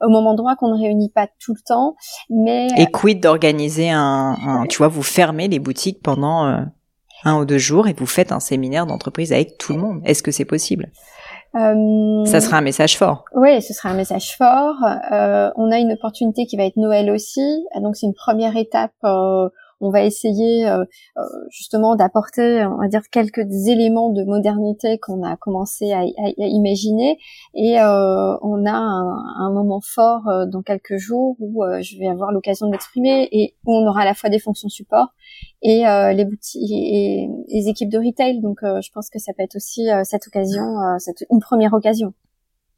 au 0.00 0.08
même 0.08 0.26
endroit, 0.26 0.56
qu'on 0.56 0.74
ne 0.74 0.80
réunit 0.80 1.10
pas 1.10 1.28
tout 1.40 1.54
le 1.54 1.60
temps. 1.64 1.96
Mais 2.30 2.68
et 2.76 2.86
quid 2.86 3.20
d'organiser 3.20 3.90
un, 3.90 4.36
un, 4.46 4.66
tu 4.66 4.78
vois, 4.78 4.88
vous 4.88 5.02
fermez 5.02 5.48
les 5.48 5.58
boutiques 5.58 6.02
pendant 6.02 6.66
un 7.24 7.38
ou 7.38 7.44
deux 7.44 7.58
jours 7.58 7.88
et 7.88 7.92
vous 7.92 8.06
faites 8.06 8.32
un 8.32 8.40
séminaire 8.40 8.86
d'entreprise 8.86 9.32
avec 9.32 9.58
tout 9.58 9.72
le 9.72 9.78
monde. 9.78 10.00
Est-ce 10.04 10.22
que 10.22 10.30
c'est 10.30 10.44
possible? 10.44 10.90
Euh, 11.54 12.24
Ça 12.24 12.40
sera 12.40 12.58
un 12.58 12.62
message 12.62 12.96
fort. 12.96 13.24
Oui, 13.34 13.60
ce 13.60 13.74
sera 13.74 13.90
un 13.90 13.94
message 13.94 14.36
fort. 14.36 14.76
Euh, 15.12 15.50
on 15.56 15.70
a 15.70 15.78
une 15.78 15.92
opportunité 15.92 16.46
qui 16.46 16.56
va 16.56 16.64
être 16.64 16.76
Noël 16.76 17.10
aussi, 17.10 17.64
donc 17.80 17.96
c'est 17.96 18.06
une 18.06 18.14
première 18.14 18.56
étape 18.56 18.92
euh, 19.04 19.48
on 19.82 19.90
va 19.90 20.04
essayer 20.04 20.66
euh, 20.68 20.84
euh, 21.18 21.22
justement 21.50 21.96
d'apporter, 21.96 22.64
on 22.64 22.78
va 22.78 22.88
dire, 22.88 23.02
quelques 23.10 23.46
éléments 23.66 24.10
de 24.10 24.22
modernité 24.24 24.98
qu'on 24.98 25.22
a 25.24 25.36
commencé 25.36 25.92
à, 25.92 26.04
imaginer. 26.38 27.18
Et 27.54 27.80
euh, 27.80 28.36
on 28.42 28.64
a 28.64 28.72
un, 28.72 29.52
moment 29.52 29.80
fort 29.82 30.22
dans 30.46 30.62
quelques 30.62 30.96
jours 30.96 31.36
où 31.40 31.62
je 31.80 31.98
vais 31.98 32.06
avoir 32.06 32.32
l'occasion 32.32 32.68
de 32.68 32.72
l'exprimer 32.72 33.28
et 33.32 33.54
où 33.66 33.74
on 33.74 33.86
aura 33.86 34.02
à 34.02 34.04
la 34.04 34.14
fois 34.14 34.30
des 34.30 34.38
fonctions 34.38 34.68
support 34.68 35.08
et 35.60 35.82
les 36.14 36.24
boutiques 36.24 36.70
et, 36.70 37.28
les 37.48 37.68
équipes 37.68 37.90
de 37.90 37.98
retail. 37.98 38.40
Donc, 38.40 38.60
je 38.62 38.90
pense 38.94 39.10
que 39.10 39.18
ça 39.18 39.32
peut 39.36 39.42
être 39.42 39.56
aussi 39.56 39.88
cette 40.04 40.26
occasion, 40.26 40.64
cette, 40.98 41.26
une 41.30 41.40
première 41.40 41.74
occasion. 41.74 42.14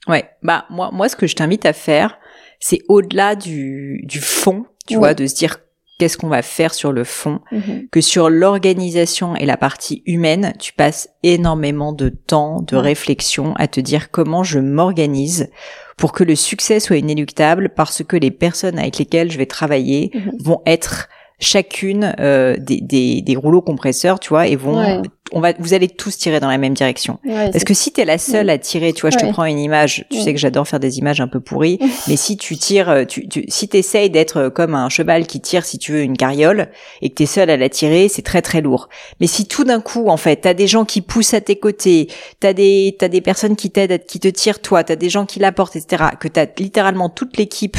Ouais, 0.08 0.28
bah 0.42 0.64
moi, 0.68 0.90
moi, 0.92 1.08
ce 1.08 1.16
que 1.16 1.26
je 1.26 1.36
t'invite 1.36 1.64
à 1.64 1.72
faire, 1.72 2.18
c'est 2.58 2.80
au-delà 2.88 3.36
du, 3.36 4.02
du 4.04 4.20
fond, 4.20 4.66
tu 4.86 4.96
vois, 4.96 5.14
de 5.14 5.26
se 5.26 5.34
dire 5.34 5.58
qu'est-ce 5.98 6.16
qu'on 6.18 6.28
va 6.28 6.42
faire 6.42 6.74
sur 6.74 6.92
le 6.92 7.04
fond, 7.04 7.40
mhm. 7.52 7.88
que 7.90 8.00
sur 8.00 8.28
l'organisation 8.30 9.36
et 9.36 9.46
la 9.46 9.56
partie 9.56 10.02
humaine, 10.06 10.52
tu 10.58 10.72
passes 10.72 11.08
énormément 11.22 11.92
de 11.92 12.08
temps, 12.08 12.60
de 12.62 12.76
réflexion 12.76 13.54
à 13.56 13.68
te 13.68 13.80
dire 13.80 14.10
comment 14.10 14.42
je 14.42 14.58
m'organise 14.58 15.50
pour 15.96 16.12
que 16.12 16.24
le 16.24 16.34
succès 16.34 16.80
soit 16.80 16.96
inéluctable 16.96 17.70
parce 17.74 18.02
que 18.02 18.16
les 18.16 18.32
personnes 18.32 18.78
avec 18.78 18.98
lesquelles 18.98 19.30
je 19.30 19.38
vais 19.38 19.46
travailler 19.46 20.10
mhm. 20.14 20.32
vont 20.40 20.62
être 20.66 21.08
chacune 21.40 22.14
euh, 22.20 22.56
des, 22.58 22.80
des, 22.80 23.20
des, 23.20 23.36
rouleaux 23.36 23.60
compresseurs, 23.60 24.20
tu 24.20 24.28
vois, 24.28 24.46
et 24.46 24.56
vont, 24.56 25.02
on 25.32 25.40
va, 25.40 25.52
vous 25.58 25.74
allez 25.74 25.88
tous 25.88 26.16
tirer 26.16 26.38
dans 26.38 26.48
la 26.48 26.58
même 26.58 26.74
direction. 26.74 27.18
Parce 27.24 27.64
que 27.64 27.74
si 27.74 27.92
t'es 27.92 28.04
la 28.04 28.18
seule 28.18 28.50
à 28.50 28.58
tirer, 28.58 28.92
tu 28.92 29.00
vois, 29.00 29.10
je 29.10 29.18
te 29.18 29.26
prends 29.30 29.44
une 29.44 29.58
image, 29.58 30.06
tu 30.10 30.20
sais 30.20 30.32
que 30.32 30.38
j'adore 30.38 30.66
faire 30.68 30.80
des 30.80 30.98
images 30.98 31.20
un 31.20 31.26
peu 31.28 31.40
pourries, 31.40 31.78
mais 32.08 32.16
si 32.16 32.36
tu 32.36 32.56
tires, 32.56 32.88
euh, 32.88 33.04
tu, 33.04 33.28
tu 33.28 33.44
si 33.48 33.68
t'essayes 33.68 34.10
d'être 34.10 34.48
comme 34.48 34.74
un 34.74 34.88
cheval 34.88 35.26
qui 35.26 35.40
tire, 35.40 35.64
si 35.64 35.78
tu 35.78 35.92
veux, 35.92 36.02
une 36.02 36.16
carriole, 36.16 36.68
et 37.02 37.10
que 37.10 37.14
t'es 37.14 37.26
seule 37.26 37.50
à 37.50 37.56
la 37.56 37.68
tirer, 37.68 38.08
c'est 38.08 38.22
très 38.22 38.42
très 38.42 38.60
lourd. 38.60 38.88
Mais 39.20 39.26
si 39.26 39.46
tout 39.46 39.64
d'un 39.64 39.80
coup, 39.80 40.08
en 40.08 40.16
fait, 40.16 40.36
t'as 40.36 40.54
des 40.54 40.68
gens 40.68 40.84
qui 40.84 41.00
poussent 41.00 41.34
à 41.34 41.40
tes 41.40 41.56
côtés, 41.56 42.08
t'as 42.38 42.52
des, 42.52 42.96
t'as 42.98 43.08
des 43.08 43.20
personnes 43.20 43.56
qui 43.56 43.70
t'aident, 43.70 44.04
qui 44.06 44.20
te 44.20 44.28
tirent 44.28 44.60
toi, 44.60 44.84
t'as 44.84 44.96
des 44.96 45.08
gens 45.08 45.26
qui 45.26 45.40
l'apportent, 45.40 45.76
etc., 45.76 46.04
que 46.20 46.28
t'as 46.28 46.46
littéralement 46.58 47.08
toute 47.08 47.36
l'équipe 47.36 47.76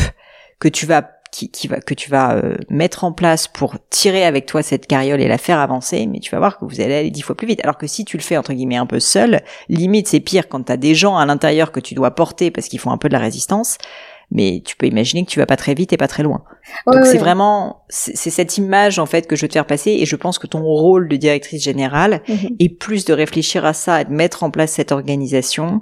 que 0.60 0.68
tu 0.68 0.86
vas 0.86 1.15
qui, 1.36 1.68
va, 1.68 1.80
que 1.80 1.94
tu 1.94 2.10
vas 2.10 2.36
euh, 2.36 2.56
mettre 2.70 3.04
en 3.04 3.12
place 3.12 3.48
pour 3.48 3.76
tirer 3.90 4.26
avec 4.26 4.46
toi 4.46 4.64
cette 4.64 4.88
carriole 4.88 5.22
et 5.22 5.28
la 5.28 5.38
faire 5.38 5.60
avancer, 5.60 6.06
mais 6.08 6.20
tu 6.20 6.32
vas 6.32 6.40
voir 6.40 6.58
que 6.58 6.66
vous 6.66 6.82
allez 6.82 6.96
aller 6.96 7.12
dix 7.12 7.22
fois 7.22 7.36
plus 7.36 7.48
vite. 7.48 7.60
Alors 7.64 7.78
que 7.78 7.88
si 7.88 8.06
tu 8.06 8.18
le 8.18 8.22
fais 8.22 8.38
entre 8.38 8.54
guillemets 8.54 8.78
un 8.78 8.86
peu 8.86 9.00
seul, 9.00 9.42
limite 9.68 10.08
c'est 10.08 10.20
pire 10.20 10.48
quand 10.48 10.64
tu 10.64 10.72
as 10.72 10.78
des 10.78 10.96
gens 10.96 11.18
à 11.18 11.26
l'intérieur 11.26 11.72
que 11.72 11.80
tu 11.80 11.94
dois 11.94 12.12
porter 12.12 12.52
parce 12.52 12.68
qu'ils 12.68 12.80
font 12.80 12.92
un 12.92 12.98
peu 12.98 13.10
de 13.10 13.14
la 13.14 13.20
résistance. 13.20 13.78
Mais 14.32 14.64
tu 14.66 14.76
peux 14.76 14.88
imaginer 14.88 15.24
que 15.24 15.30
tu 15.30 15.38
vas 15.38 15.46
pas 15.46 15.56
très 15.56 15.76
vite 15.76 15.94
et 15.94 15.98
pas 15.98 16.08
très 16.08 16.24
loin. 16.24 16.44
Donc 16.92 17.06
c'est 17.06 17.20
vraiment 17.20 17.84
c'est 17.90 18.16
cette 18.16 18.58
image 18.58 18.98
en 18.98 19.06
fait 19.06 19.28
que 19.28 19.36
je 19.36 19.44
veux 19.44 19.48
te 19.48 19.54
faire 19.54 19.68
passer 19.68 19.92
et 19.92 20.06
je 20.08 20.16
pense 20.16 20.40
que 20.40 20.48
ton 20.48 20.64
rôle 20.64 21.08
de 21.08 21.16
directrice 21.16 21.64
générale 21.64 22.24
mhm. 22.28 22.56
est 22.58 22.70
plus 22.70 23.06
de 23.06 23.14
réfléchir 23.14 23.66
à 23.66 23.74
ça 23.74 24.02
et 24.02 24.06
de 24.06 24.12
mettre 24.12 24.42
en 24.42 24.50
place 24.50 24.72
cette 24.72 24.92
organisation 24.92 25.82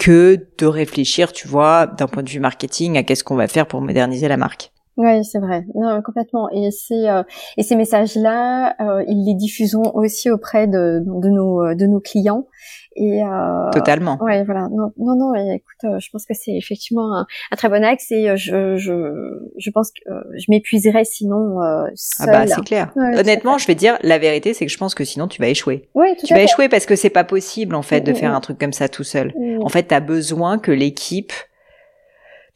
que 0.00 0.46
de 0.56 0.66
réfléchir, 0.66 1.30
tu 1.30 1.46
vois, 1.46 1.86
d'un 1.86 2.06
point 2.06 2.22
de 2.22 2.30
vue 2.30 2.40
marketing 2.40 2.96
à 2.96 3.02
qu'est-ce 3.02 3.22
qu'on 3.22 3.36
va 3.36 3.48
faire 3.48 3.66
pour 3.66 3.82
moderniser 3.82 4.28
la 4.28 4.38
marque. 4.38 4.69
Oui, 4.96 5.24
c'est 5.24 5.38
vrai. 5.38 5.64
Non, 5.74 6.02
complètement. 6.02 6.48
Et 6.50 6.70
ces 6.70 7.08
euh, 7.08 7.22
et 7.56 7.62
ces 7.62 7.76
messages-là, 7.76 8.74
euh, 8.80 9.04
ils 9.08 9.24
les 9.24 9.34
diffusons 9.34 9.90
aussi 9.94 10.30
auprès 10.30 10.66
de 10.66 11.00
de 11.04 11.28
nos 11.28 11.64
euh, 11.64 11.74
de 11.74 11.86
nos 11.86 12.00
clients. 12.00 12.46
Et 12.96 13.22
euh, 13.22 13.70
totalement. 13.70 14.18
Ouais, 14.20 14.42
voilà. 14.44 14.68
Non, 14.68 14.92
non, 14.98 15.16
non. 15.16 15.34
écoute, 15.34 15.84
euh, 15.84 15.98
je 16.00 16.10
pense 16.10 16.26
que 16.26 16.34
c'est 16.34 16.54
effectivement 16.54 17.14
un, 17.16 17.26
un, 17.50 17.56
très 17.56 17.68
bon 17.68 17.84
axe. 17.84 18.10
Et 18.10 18.36
je 18.36 18.76
je 18.76 18.94
je 19.56 19.70
pense 19.70 19.92
que 19.92 20.00
je 20.36 20.46
m'épuiserais 20.48 21.04
sinon 21.04 21.62
euh, 21.62 21.86
seule. 21.94 22.28
Ah 22.28 22.44
bah 22.44 22.46
c'est 22.46 22.64
clair. 22.64 22.92
Honnêtement, 22.96 23.58
je 23.58 23.66
vais 23.66 23.76
dire 23.76 23.96
la 24.02 24.18
vérité, 24.18 24.54
c'est 24.54 24.66
que 24.66 24.72
je 24.72 24.78
pense 24.78 24.94
que 24.94 25.04
sinon 25.04 25.28
tu 25.28 25.40
vas 25.40 25.48
échouer. 25.48 25.88
Oui, 25.94 26.08
tout 26.18 26.26
tu 26.26 26.34
vas 26.34 26.42
échouer 26.42 26.68
parce 26.68 26.84
que 26.84 26.96
c'est 26.96 27.10
pas 27.10 27.24
possible 27.24 27.74
en 27.74 27.82
fait 27.82 28.00
de 28.00 28.12
mm, 28.12 28.16
faire 28.16 28.32
mm, 28.32 28.36
un 28.36 28.40
truc 28.40 28.58
comme 28.58 28.72
ça 28.72 28.88
tout 28.88 29.04
seul. 29.04 29.32
Mm. 29.36 29.62
En 29.62 29.68
fait, 29.68 29.88
tu 29.88 29.94
as 29.94 30.00
besoin 30.00 30.58
que 30.58 30.72
l'équipe 30.72 31.32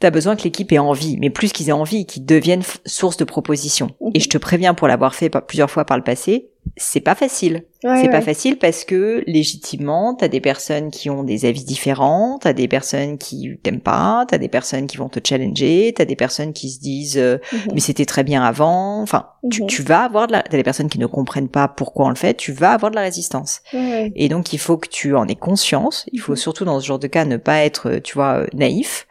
tu 0.05 0.09
as 0.09 0.11
besoin 0.11 0.37
que 0.37 0.43
l'équipe 0.43 0.71
ait 0.71 0.79
envie, 0.79 1.17
mais 1.19 1.31
plus 1.31 1.51
qu'ils 1.51 1.71
aient 1.71 1.73
envie, 1.73 2.05
qu'ils 2.05 2.27
deviennent 2.27 2.63
source 2.85 3.17
de 3.17 3.25
propositions. 3.25 3.89
Et 4.13 4.21
je 4.21 4.29
te 4.29 4.37
préviens 4.37 4.75
pour 4.75 4.87
l'avoir 4.87 5.15
fait 5.15 5.31
plusieurs 5.31 5.71
fois 5.71 5.87
par 5.87 5.97
le 5.97 6.05
passé, 6.05 6.51
c'est 6.77 7.01
pas 7.01 7.15
facile. 7.15 7.65
c'est 7.83 8.09
pas 8.09 8.21
facile 8.21 8.59
parce 8.59 8.85
que 8.85 9.23
légitimement, 9.27 10.15
t'as 10.15 10.29
des 10.29 10.41
personnes 10.41 10.91
qui 10.91 11.11
ont 11.11 11.23
des 11.23 11.45
avis 11.45 11.65
différents, 11.65 12.39
t'as 12.41 12.53
des 12.53 12.67
personnes 12.67 13.19
qui 13.19 13.59
t'aiment 13.63 13.81
pas, 13.81 14.25
t'as 14.27 14.39
des 14.39 14.49
personnes 14.49 14.87
qui 14.87 14.97
vont 14.97 15.09
te 15.09 15.21
challenger, 15.23 15.93
t'as 15.95 16.05
des 16.05 16.17
personnes 16.17 16.53
qui 16.53 16.71
se 16.71 16.81
disent 16.81 17.19
euh, 17.19 17.39
mhm. 17.53 17.73
mais 17.75 17.81
c'était 17.81 18.07
très 18.07 18.25
bien 18.25 18.43
avant. 18.43 19.03
Enfin, 19.03 19.29
tu, 19.51 19.63
mhm. 19.63 19.69
tu, 19.69 19.83
vas 19.83 20.03
avoir 20.03 20.27
de 20.27 20.33
la, 20.33 20.43
t'as 20.43 20.57
des 20.57 20.63
personnes 20.63 20.89
qui 20.89 20.99
ne 20.99 21.07
comprennent 21.07 21.49
pas 21.49 21.69
pourquoi 21.69 22.07
on 22.07 22.09
le 22.09 22.15
fait, 22.15 22.35
tu 22.35 22.53
vas 22.53 22.73
avoir 22.73 22.91
de 22.91 22.97
la 22.97 23.03
résistance. 23.03 23.63
Et 23.73 24.29
donc 24.29 24.53
il 24.53 24.59
faut 24.59 24.77
que 24.77 24.89
tu 24.89 25.15
en 25.15 25.29
aies 25.29 25.37
conscience. 25.37 26.07
Il 26.13 26.21
faut 26.21 26.33
mhm. 26.33 26.39
surtout 26.39 26.65
dans 26.65 26.81
ce 26.81 26.87
genre 26.87 26.99
de 26.99 27.07
cas 27.07 27.25
ne 27.25 27.37
pas 27.37 27.65
être, 27.65 28.01
tu 28.03 28.15
vois, 28.15 28.41
euh, 28.41 28.47
naïf, 28.55 29.07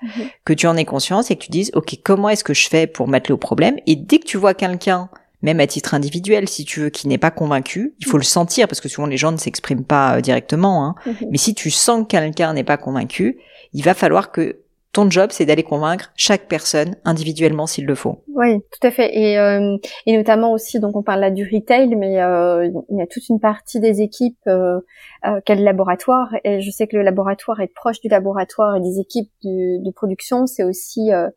que 0.46 0.54
tu 0.54 0.68
en 0.68 0.76
aies 0.76 0.86
conscience 0.86 1.32
et 1.32 1.36
que 1.36 1.44
tu 1.44 1.52
dises 1.52 1.72
ok 1.76 1.98
comment 2.04 2.30
est-ce 2.30 2.44
que 2.44 2.54
je 2.54 2.68
fais 2.68 2.88
pour 2.88 3.08
m'atteler 3.08 3.34
au 3.34 3.38
problème? 3.38 3.78
Et 3.88 3.96
dès 3.96 4.20
que 4.20 4.26
tu 4.26 4.38
vois 4.38 4.54
quelqu'un 4.54 5.10
même 5.44 5.60
à 5.60 5.68
titre 5.68 5.94
individuel, 5.94 6.50
si 6.50 6.66
tu 6.66 6.80
veux, 6.80 6.90
qui 6.90 7.08
n'est 7.08 7.20
pas 7.20 7.30
convaincu, 7.30 7.94
il 8.00 8.06
faut 8.08 8.18
le 8.18 8.24
sentir 8.24 8.68
parce 8.68 8.82
que 8.82 8.90
souvent 8.90 9.08
les 9.08 9.18
gens 9.18 9.32
ne 9.32 9.38
s'expriment 9.38 9.84
pas 9.86 10.18
euh, 10.18 10.22
directement. 10.22 10.86
Hein. 10.86 10.96
Mhm. 11.06 11.28
Mais 11.32 11.38
si 11.38 11.54
tu 11.54 11.70
sens 11.70 12.04
que 12.04 12.08
quelqu'un 12.08 12.54
n'est 12.54 12.64
pas 12.64 12.78
convaincu, 12.78 13.38
il 13.74 13.84
va 13.84 13.94
falloir 13.94 14.32
que 14.32 14.64
ton 14.94 15.10
job, 15.10 15.32
c'est 15.32 15.46
d'aller 15.46 15.64
convaincre 15.64 16.14
chaque 16.16 16.48
personne 16.48 16.96
individuellement 17.04 17.66
s'il 17.66 17.86
le 17.86 17.96
faut. 17.96 18.24
Oui, 18.28 18.60
tout 18.60 18.88
à 18.88 18.92
fait. 18.92 19.18
Et, 19.18 19.40
euh, 19.40 19.76
et 20.06 20.16
notamment 20.16 20.54
aussi, 20.54 20.80
donc 20.80 20.96
on 20.96 21.02
parle 21.02 21.20
là 21.20 21.32
du 21.32 21.50
retail, 21.52 21.96
mais 21.96 22.22
euh, 22.22 22.70
il 22.90 22.98
y 22.98 23.02
a 23.02 23.08
toute 23.08 23.28
une 23.28 23.40
partie 23.40 23.80
des 23.80 24.02
équipes 24.02 24.38
euh, 24.48 24.80
euh, 25.26 25.42
qu'a 25.46 25.56
le 25.56 25.64
laboratoire. 25.64 26.28
Et 26.44 26.62
je 26.62 26.70
sais 26.70 26.86
que 26.86 26.96
le 26.96 27.02
laboratoire 27.02 27.60
est 27.62 27.74
proche 27.74 28.02
du 28.02 28.08
laboratoire 28.08 28.76
et 28.76 28.82
des 28.82 29.00
équipes 29.00 29.32
de, 29.44 29.84
de 29.84 29.92
production, 29.92 30.46
c'est 30.46 30.64
aussi 30.64 31.12
euh, 31.12 31.30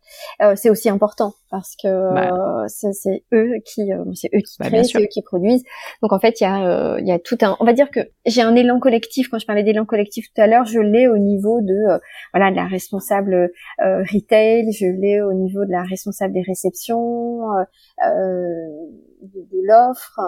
euh, 0.42 0.52
c'est 0.54 0.68
aussi 0.68 0.90
important 0.90 1.32
parce 1.50 1.74
que 1.82 2.14
bah. 2.14 2.66
c'est 2.68 3.24
eux 3.32 3.54
qui 3.64 3.90
c'est 4.14 4.30
eux 4.34 4.40
qui 4.40 4.56
bah, 4.58 4.66
créent, 4.66 4.84
c'est 4.84 5.00
eux 5.00 5.06
qui 5.06 5.22
produisent. 5.22 5.64
Donc 6.02 6.12
en 6.12 6.18
fait, 6.18 6.40
il 6.40 6.44
y 6.44 6.46
a 6.46 6.98
il 6.98 7.06
y 7.06 7.12
a 7.12 7.18
tout 7.18 7.38
un. 7.42 7.56
On 7.60 7.64
va 7.64 7.72
dire 7.72 7.90
que 7.90 8.00
j'ai 8.24 8.42
un 8.42 8.54
élan 8.54 8.78
collectif. 8.80 9.28
Quand 9.28 9.38
je 9.38 9.46
parlais 9.46 9.62
d'élan 9.62 9.84
collectif 9.84 10.26
tout 10.34 10.40
à 10.40 10.46
l'heure, 10.46 10.64
je 10.64 10.80
l'ai 10.80 11.08
au 11.08 11.18
niveau 11.18 11.60
de 11.60 12.00
voilà 12.32 12.50
de 12.50 12.56
la 12.56 12.66
responsable 12.66 13.50
retail, 13.78 14.72
je 14.72 14.86
l'ai 14.86 15.20
au 15.22 15.32
niveau 15.32 15.64
de 15.64 15.70
la 15.70 15.82
responsable 15.82 16.34
des 16.34 16.42
réceptions. 16.42 17.42
Euh, 18.04 18.86
de, 19.22 19.66
l'offre. 19.66 20.20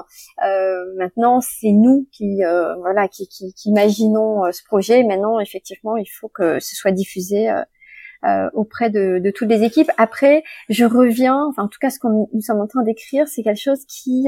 Euh, 0.45 0.85
maintenant, 0.97 1.41
c'est 1.41 1.73
nous 1.73 2.09
qui 2.13 2.45
euh, 2.45 2.75
voilà 2.77 3.09
qui, 3.09 3.29
qui, 3.29 3.53
qui 3.55 3.69
imaginons 3.69 4.45
euh, 4.45 4.53
ce 4.53 4.63
projet. 4.65 5.03
Maintenant, 5.05 5.41
effectivement, 5.41 5.97
il 5.97 6.07
faut 6.07 6.29
que 6.29 6.59
ce 6.61 6.75
soit 6.77 6.93
diffusé. 6.93 7.49
Euh, 8.25 8.49
auprès 8.53 8.91
de, 8.91 9.21
de, 9.21 9.31
toutes 9.31 9.49
les 9.49 9.63
équipes. 9.63 9.93
Après, 9.97 10.43
je 10.69 10.85
reviens, 10.85 11.41
enfin 11.49 11.63
en 11.63 11.69
tout 11.69 11.79
cas 11.81 11.89
ce 11.89 12.01
qu'on 12.01 12.29
nous 12.33 12.41
sommes 12.41 12.61
en 12.61 12.67
train 12.67 12.83
d'écrire, 12.83 13.29
c'est 13.29 13.45
quelque 13.45 13.63
chose 13.63 13.85
qui, 13.87 14.27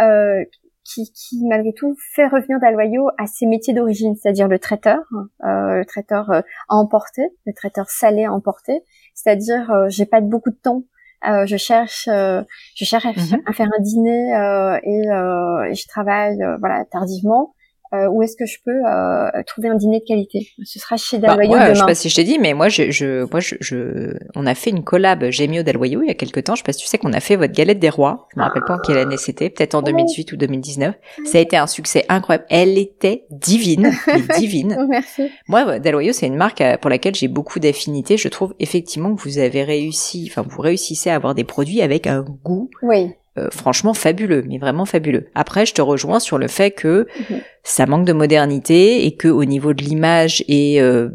euh, 0.00 0.44
qui, 0.82 1.12
qui, 1.12 1.46
malgré 1.46 1.72
tout 1.72 1.94
fait 2.12 2.26
revenir 2.26 2.58
Dalloyo 2.58 3.08
à 3.18 3.26
ses 3.26 3.46
métiers 3.46 3.72
d'origine, 3.72 4.16
c'est-à-dire 4.16 4.48
le 4.48 4.58
traiteur, 4.58 4.98
euh, 5.44 5.76
le 5.76 5.84
traiteur 5.84 6.28
à 6.32 6.42
emporter, 6.68 7.22
le 7.46 7.52
traiteur 7.52 7.88
salé 7.88 8.24
à 8.24 8.32
emporter, 8.32 8.80
c'est-à-dire 9.14 9.70
j'ai 9.88 10.06
pas 10.06 10.20
beaucoup 10.20 10.50
de 10.50 10.58
temps 10.60 10.82
euh, 11.28 11.44
je 11.44 11.56
cherche, 11.56 12.08
euh, 12.08 12.42
je 12.74 12.84
cherche 12.84 13.04
à, 13.04 13.10
mhm. 13.10 13.42
faire 13.52 13.68
un 13.78 13.82
dîner 13.82 14.34
euh, 14.34 14.78
et, 14.82 15.70
et, 15.70 15.74
je 15.74 15.86
travaille 15.86 16.38
voilà 16.60 16.84
tardivement 16.86 17.54
euh, 17.92 18.08
où 18.08 18.22
est-ce 18.22 18.36
que 18.36 18.46
je 18.46 18.58
peux 18.64 18.70
euh, 18.70 19.42
trouver 19.46 19.68
un 19.68 19.74
dîner 19.74 19.98
de 19.98 20.04
qualité? 20.04 20.48
Ce 20.62 20.78
sera 20.78 20.96
chez 20.96 21.18
bah, 21.18 21.28
Dalloyo 21.28 21.54
demain. 21.54 21.74
Je 21.74 21.80
sais 21.80 21.86
pas 21.86 21.94
si 21.94 22.08
je 22.08 22.14
t'ai 22.14 22.24
dit, 22.24 22.38
mais 22.38 22.54
moi, 22.54 22.68
je, 22.68 22.90
je, 22.90 23.28
moi, 23.30 23.40
je, 23.40 23.56
je, 23.60 24.14
on 24.36 24.46
a 24.46 24.54
fait 24.54 24.70
une 24.70 24.84
collab 24.84 25.30
Gémio 25.30 25.62
Dalloyo 25.62 26.02
il 26.02 26.08
y 26.08 26.10
a 26.10 26.14
quelques 26.14 26.44
temps. 26.44 26.54
Je 26.54 26.60
sais 26.60 26.64
pas 26.64 26.72
si 26.72 26.80
tu 26.80 26.86
sais 26.86 26.98
qu'on 26.98 27.12
a 27.12 27.20
fait 27.20 27.36
votre 27.36 27.52
galette 27.52 27.80
des 27.80 27.90
rois. 27.90 28.28
Je 28.34 28.38
me 28.38 28.44
rappelle 28.44 28.62
pas 28.64 28.74
en 28.74 28.78
quelle 28.78 28.98
année 28.98 29.16
c'était, 29.16 29.50
peut-être 29.50 29.74
en 29.74 29.82
2018 29.82 30.32
ou 30.32 30.36
2019. 30.36 30.94
Ça 31.24 31.38
a 31.38 31.40
été 31.40 31.56
un 31.56 31.66
succès 31.66 32.04
incroyable. 32.08 32.46
Elle 32.48 32.78
était 32.78 33.24
divine, 33.30 33.92
divine. 34.38 34.76
Oh, 34.78 34.86
merci. 34.88 35.30
Moi, 35.48 35.80
Dalloyo, 35.80 36.12
c'est 36.12 36.26
une 36.26 36.36
marque 36.36 36.60
euh, 36.60 36.76
pour 36.76 36.90
laquelle 36.90 37.14
j'ai 37.14 37.28
beaucoup 37.28 37.58
d'affinités. 37.58 38.16
Je 38.16 38.28
trouve 38.28 38.54
effectivement 38.60 39.14
que 39.14 39.20
vous 39.22 39.38
avez 39.38 39.64
réussi, 39.64 40.28
enfin, 40.30 40.44
vous 40.48 40.62
réussissez 40.62 41.10
à 41.10 41.16
avoir 41.16 41.34
des 41.34 41.44
produits 41.44 41.82
avec 41.82 42.06
un 42.06 42.22
goût. 42.22 42.70
Oui 42.82 43.14
euh, 43.38 43.48
franchement 43.52 43.94
fabuleux, 43.94 44.44
mais 44.46 44.58
vraiment 44.58 44.84
fabuleux. 44.84 45.28
Après, 45.34 45.64
je 45.64 45.72
te 45.72 45.80
rejoins 45.80 46.20
sur 46.20 46.36
le 46.36 46.48
fait 46.48 46.72
que 46.72 47.06
mhm. 47.30 47.40
ça 47.62 47.86
manque 47.86 48.04
de 48.04 48.12
modernité 48.12 49.06
et 49.06 49.14
que 49.14 49.28
au 49.28 49.44
niveau 49.44 49.72
de 49.72 49.82
l'image 49.82 50.42
et 50.48 50.80
euh, 50.80 51.10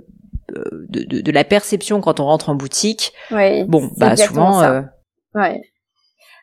euh, 0.55 0.63
de, 0.89 1.03
de, 1.03 1.21
de, 1.21 1.31
la 1.31 1.43
perception 1.43 1.99
quand 2.01 2.19
on 2.19 2.25
rentre 2.25 2.49
en 2.49 2.55
boutique, 2.55 3.11
bon, 3.67 3.91
bah 3.97 4.15
souvent, 4.15 4.61
ouais 5.33 5.61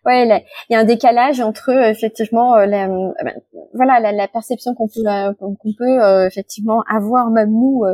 ouais, 0.05 0.45
il 0.69 0.73
y 0.73 0.77
a 0.77 0.81
un 0.81 0.85
décalage 0.85 1.41
entre 1.41 1.71
euh, 1.71 1.91
effectivement 1.91 2.57
euh, 2.57 2.67
la, 2.67 2.89
euh, 2.89 3.13
ben, 3.23 3.35
voilà 3.75 4.01
la, 4.01 4.13
la 4.13 4.29
perception 4.29 4.75
qu'on 4.75 4.89
peut 4.89 5.03
qu'on 5.39 5.57
peut 5.77 6.27
effectivement 6.27 6.83
avoir 6.89 7.31
même 7.31 7.51
nous 7.51 7.85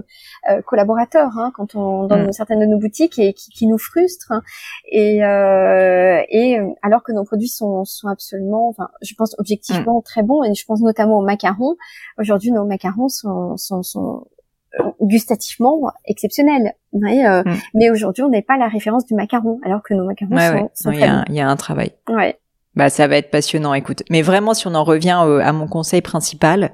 collaborateurs 0.66 1.30
hein, 1.38 1.52
quand 1.54 1.74
on 1.74 2.06
dans 2.06 2.28
mm. 2.28 2.32
certaines 2.32 2.60
de 2.60 2.66
nos 2.66 2.78
boutiques 2.78 3.18
et 3.18 3.32
qui, 3.32 3.50
qui 3.50 3.66
nous 3.66 3.78
frustre 3.78 4.32
hein. 4.32 4.42
et 4.90 5.18
et 5.18 6.58
alors 6.82 7.02
que 7.02 7.12
nos 7.12 7.24
produits 7.24 7.48
sont 7.48 7.84
sont 7.84 8.08
absolument 8.08 8.68
enfin 8.68 8.88
je 9.02 9.14
pense 9.14 9.34
objectivement 9.38 9.98
mm. 9.98 10.02
très 10.02 10.22
bons 10.22 10.42
et 10.42 10.54
je 10.54 10.64
pense 10.64 10.80
notamment 10.80 11.18
aux 11.18 11.24
macarons 11.24 11.76
aujourd'hui 12.18 12.50
nos 12.50 12.64
macarons 12.64 13.08
sont 13.08 13.56
sont, 13.56 13.82
sont 13.82 14.26
gustativement 15.00 15.80
exceptionnel. 16.06 16.74
Euh, 16.94 17.42
mm. 17.44 17.56
Mais 17.74 17.90
aujourd'hui, 17.90 18.22
on 18.22 18.28
n'est 18.28 18.42
pas 18.42 18.56
la 18.56 18.68
référence 18.68 19.04
du 19.06 19.14
macaron, 19.14 19.60
alors 19.64 19.82
que 19.82 19.94
nos 19.94 20.04
macarons 20.04 20.70
sont, 20.74 20.90
Il 20.90 20.98
y, 20.98 21.34
y, 21.34 21.40
a 21.40 21.48
un 21.48 21.56
travail. 21.56 21.92
Ouais. 22.08 22.38
Bah 22.78 22.90
ça 22.90 23.08
va 23.08 23.16
être 23.16 23.32
passionnant, 23.32 23.74
écoute. 23.74 24.04
Mais 24.08 24.22
vraiment, 24.22 24.54
si 24.54 24.68
on 24.68 24.74
en 24.76 24.84
revient 24.84 25.20
euh, 25.26 25.40
à 25.40 25.52
mon 25.52 25.66
conseil 25.66 26.00
principal, 26.00 26.72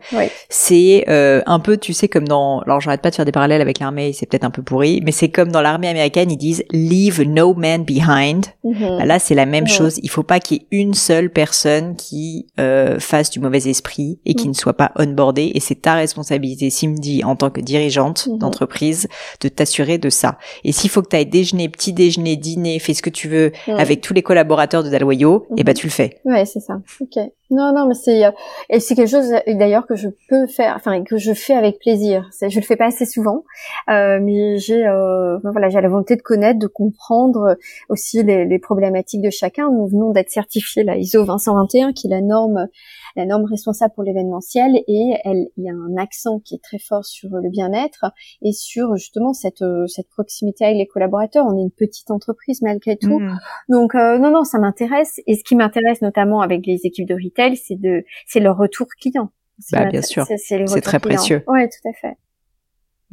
c'est 0.50 1.06
euh, 1.08 1.40
un 1.46 1.58
peu, 1.58 1.78
tu 1.78 1.94
sais, 1.94 2.08
comme 2.08 2.28
dans, 2.28 2.60
alors 2.60 2.78
j'arrête 2.82 3.00
pas 3.00 3.08
de 3.08 3.14
faire 3.14 3.24
des 3.24 3.32
parallèles 3.32 3.62
avec 3.62 3.78
l'armée, 3.78 4.12
c'est 4.12 4.26
peut-être 4.26 4.44
un 4.44 4.50
peu 4.50 4.62
pourri, 4.62 5.00
mais 5.02 5.12
c'est 5.12 5.30
comme 5.30 5.50
dans 5.50 5.62
l'armée 5.62 5.88
américaine, 5.88 6.30
ils 6.30 6.36
disent 6.36 6.62
leave 6.72 7.22
no 7.22 7.54
man 7.54 7.84
behind. 7.84 8.44
Mhm. 8.64 8.98
Bah, 8.98 9.06
là, 9.06 9.18
c'est 9.18 9.34
la 9.34 9.46
même 9.46 9.66
chose. 9.66 9.98
Il 10.02 10.10
faut 10.10 10.22
pas 10.22 10.40
qu'il 10.40 10.58
y 10.58 10.60
ait 10.60 10.66
une 10.72 10.92
seule 10.92 11.30
personne 11.30 11.96
qui 11.96 12.48
euh, 12.60 13.00
fasse 13.00 13.30
du 13.30 13.40
mauvais 13.40 13.66
esprit 13.66 14.18
et 14.26 14.34
qui 14.34 14.44
mhm. 14.44 14.50
ne 14.50 14.56
soit 14.56 14.74
pas 14.74 14.92
onboardée. 14.98 15.52
Et 15.54 15.60
c'est 15.60 15.80
ta 15.80 15.94
responsabilité, 15.94 16.68
Simdi, 16.68 17.24
en 17.24 17.34
tant 17.34 17.48
que 17.48 17.62
dirigeante 17.62 18.26
mhm. 18.26 18.40
d'entreprise, 18.40 19.08
de 19.40 19.48
t'assurer 19.48 19.96
de 19.96 20.10
ça. 20.10 20.36
Et 20.64 20.72
s'il 20.72 20.90
faut 20.90 21.00
que 21.00 21.08
tu 21.08 21.16
ailles 21.16 21.24
déjeuner, 21.24 21.70
petit 21.70 21.94
déjeuner, 21.94 22.36
dîner, 22.36 22.78
fais 22.78 22.92
ce 22.92 23.00
que 23.00 23.08
tu 23.08 23.26
veux 23.26 23.52
avec 23.68 24.02
tous 24.02 24.12
les 24.12 24.22
collaborateurs 24.22 24.84
de 24.84 24.90
Dalloyo, 24.90 25.46
et 25.56 25.60
eh 25.60 25.64
ben 25.64 25.72
tu 25.72 25.86
le 25.86 25.93
fais. 25.94 26.20
Ouais, 26.24 26.44
c'est 26.44 26.60
ça. 26.60 26.80
Ok. 27.00 27.18
Non, 27.54 27.72
non, 27.72 27.86
mais 27.86 27.94
c'est 27.94 28.24
euh, 28.24 28.30
et 28.68 28.80
c'est 28.80 28.96
quelque 28.96 29.10
chose 29.10 29.32
d'ailleurs 29.46 29.86
que 29.86 29.94
je 29.94 30.08
peux 30.28 30.46
faire, 30.46 30.74
enfin 30.76 31.04
que 31.04 31.16
je 31.16 31.32
fais 31.32 31.54
avec 31.54 31.78
plaisir. 31.78 32.28
Je 32.40 32.58
le 32.58 32.64
fais 32.64 32.76
pas 32.76 32.86
assez 32.86 33.06
souvent, 33.06 33.44
euh, 33.88 34.18
mais 34.20 34.58
j'ai 34.58 34.84
euh, 34.86 35.38
voilà, 35.44 35.68
j'ai 35.68 35.80
la 35.80 35.88
volonté 35.88 36.16
de 36.16 36.22
connaître, 36.22 36.58
de 36.58 36.66
comprendre 36.66 37.56
aussi 37.88 38.22
les, 38.22 38.44
les 38.44 38.58
problématiques 38.58 39.22
de 39.22 39.30
chacun. 39.30 39.70
Nous 39.70 39.86
venons 39.86 40.10
d'être 40.10 40.30
certifiés 40.30 40.82
la 40.82 40.96
ISO 40.96 41.24
2121, 41.24 41.92
qui 41.92 42.08
est 42.08 42.10
la 42.10 42.20
norme 42.20 42.68
la 43.16 43.26
norme 43.26 43.44
responsable 43.44 43.94
pour 43.94 44.02
l'événementiel 44.02 44.76
et 44.88 45.14
elle, 45.24 45.48
il 45.56 45.64
y 45.64 45.70
a 45.70 45.74
un 45.74 45.96
accent 45.96 46.40
qui 46.40 46.54
est 46.54 46.62
très 46.62 46.78
fort 46.78 47.04
sur 47.04 47.30
le 47.30 47.48
bien-être 47.48 48.06
et 48.42 48.52
sur 48.52 48.96
justement 48.96 49.32
cette 49.32 49.62
euh, 49.62 49.86
cette 49.86 50.08
proximité 50.08 50.64
avec 50.64 50.78
les 50.78 50.86
collaborateurs. 50.86 51.46
On 51.46 51.56
est 51.56 51.62
une 51.62 51.70
petite 51.70 52.10
entreprise 52.10 52.62
malgré 52.62 52.96
tout, 52.96 53.20
mmh. 53.20 53.38
donc 53.68 53.94
euh, 53.94 54.18
non 54.18 54.30
non 54.30 54.44
ça 54.44 54.58
m'intéresse 54.58 55.20
et 55.26 55.36
ce 55.36 55.44
qui 55.44 55.54
m'intéresse 55.54 56.02
notamment 56.02 56.40
avec 56.40 56.66
les 56.66 56.80
équipes 56.84 57.08
de 57.08 57.14
retail, 57.14 57.43
c'est 57.54 57.76
de 57.76 58.04
c'est 58.26 58.40
leur 58.40 58.56
retour 58.56 58.86
client. 59.00 59.30
Bah, 59.70 59.84
bien 59.84 60.02
sûr, 60.02 60.26
c'est 60.26 60.80
très 60.80 60.98
précieux. 60.98 61.44
Ouais, 61.46 61.68
tout 61.68 61.88
à 61.88 61.92
fait. 61.92 62.16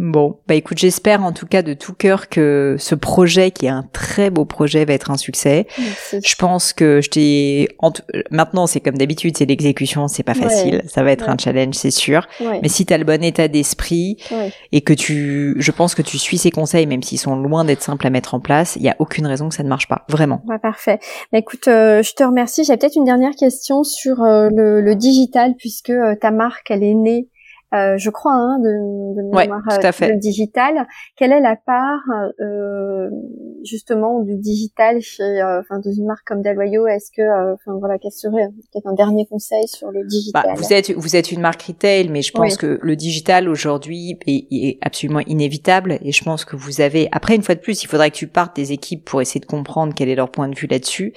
Bon, 0.02 0.40
bah 0.48 0.56
écoute, 0.56 0.80
j'espère 0.80 1.24
en 1.24 1.32
tout 1.32 1.46
cas 1.46 1.62
de 1.62 1.76
tout 1.76 1.94
cœur 1.94 2.28
que 2.28 2.76
ce 2.80 2.96
projet, 2.96 3.52
qui 3.52 3.68
est 3.68 3.70
un 3.70 3.88
très 3.94 4.32
beau 4.32 4.46
projet, 4.46 4.84
va 4.84 4.94
être 4.94 5.12
un 5.12 5.18
succès. 5.18 5.68
Je 6.12 6.36
pense 6.40 6.74
que 6.74 7.02
je 7.02 7.10
t'ai 7.12 7.68
maintenant 8.32 8.66
c'est 8.66 8.80
comme 8.80 8.98
d'habitude, 8.98 9.38
c'est 9.38 9.46
l'exécution, 9.46 10.08
c'est 10.08 10.24
pas 10.24 10.34
facile, 10.34 10.82
ça 10.88 11.04
va 11.04 11.12
être 11.12 11.30
un 11.30 11.38
challenge, 11.38 11.76
c'est 11.76 11.92
sûr. 11.92 12.28
Mais 12.64 12.68
si 12.68 12.88
tu 12.88 12.94
as 12.96 12.98
le 12.98 13.04
bon 13.04 13.24
état 13.24 13.48
d'esprit 13.48 14.18
et 14.72 14.82
que 14.82 14.94
tu 14.94 15.54
je 15.60 15.72
pense 15.72 15.94
que 15.94 16.02
tu 16.02 16.18
suis 16.18 16.40
ces 16.40 16.50
conseils 16.50 16.88
même 16.88 17.04
s'ils 17.04 17.20
sont 17.20 17.36
loin 17.36 17.64
d'être 17.64 17.84
simples 17.84 18.08
à 18.08 18.10
mettre 18.10 18.34
en 18.34 18.40
place, 18.40 18.78
il 18.78 18.82
y 18.82 18.90
a 18.90 18.96
aucune 18.98 19.28
raison 19.28 19.50
que 19.50 19.56
ça 19.56 19.62
ne 19.62 19.70
marche 19.70 19.88
pas, 19.88 20.06
vraiment. 20.10 20.42
Ouais, 20.48 20.58
parfait. 20.58 20.98
Bah, 21.32 21.38
écoute, 21.38 21.68
euh, 21.68 22.02
je 22.02 22.14
te 22.14 22.24
remercie. 22.24 22.64
J'ai 22.64 22.76
peut-être 22.76 22.96
une 22.96 23.06
dernière 23.06 23.36
question 23.36 23.84
sur 23.84 24.24
euh, 24.24 24.50
le, 24.50 24.82
le, 24.82 24.96
digital 24.96 25.54
puisque 25.60 25.92
euh, 25.92 26.16
ta 26.20 26.32
marque 26.32 26.72
elle 26.72 26.84
est 26.84 26.96
née 26.96 27.30
euh, 27.73 27.97
je 27.97 28.10
crois, 28.10 28.34
hein, 28.34 28.60
de, 28.60 29.15
de 29.15 29.21
mémoire 29.21 29.62
euh, 29.71 30.15
digital. 30.17 30.86
Quelle 31.15 31.31
est 31.31 31.39
la 31.39 31.55
part 31.55 32.01
euh, 32.41 33.10
justement 33.63 34.19
du 34.19 34.36
digital 34.36 34.99
chez, 34.99 35.41
enfin, 35.41 35.79
dans 35.79 35.91
une 35.91 36.05
marque 36.05 36.25
comme 36.25 36.41
Daloyo 36.41 36.86
Est-ce 36.88 37.12
que, 37.15 37.53
enfin 37.53 37.77
voilà, 37.79 37.97
quel 37.97 38.12
serait 38.12 38.49
peut-être 38.73 38.88
un 38.88 38.93
dernier 38.93 39.25
conseil 39.25 39.69
sur 39.69 39.89
le 39.89 40.05
digital? 40.05 40.43
bah, 40.45 40.53
Vous 40.57 40.73
êtes 40.73 40.91
vous 40.91 41.15
êtes 41.15 41.31
une 41.31 41.39
marque 41.39 41.62
retail, 41.62 42.10
mais 42.10 42.21
je 42.21 42.34
pense 42.34 42.57
que 42.57 42.77
le 42.81 42.95
digital 42.97 43.47
aujourd'hui 43.47 44.19
est, 44.27 44.47
est, 44.51 44.77
absolument 44.81 45.21
inévitable. 45.21 45.97
Et 46.01 46.12
je 46.12 46.23
pense 46.25 46.43
que 46.43 46.57
vous 46.57 46.81
avez, 46.81 47.07
après 47.13 47.36
une 47.36 47.43
fois 47.43 47.55
de 47.55 47.62
plus, 47.62 47.84
il 47.84 47.88
faudrait 47.88 48.12
que 48.12 48.17
tu 48.17 48.27
partes 48.27 48.53
des 48.53 48.73
équipes 48.73 49.05
pour 49.05 49.21
essayer 49.21 49.39
de 49.39 49.45
comprendre 49.45 49.93
quel 49.95 50.10
est 50.10 50.15
leur 50.15 50.29
point 50.29 50.49
de 50.49 50.55
vue 50.55 50.67
là-dessus. 50.67 51.13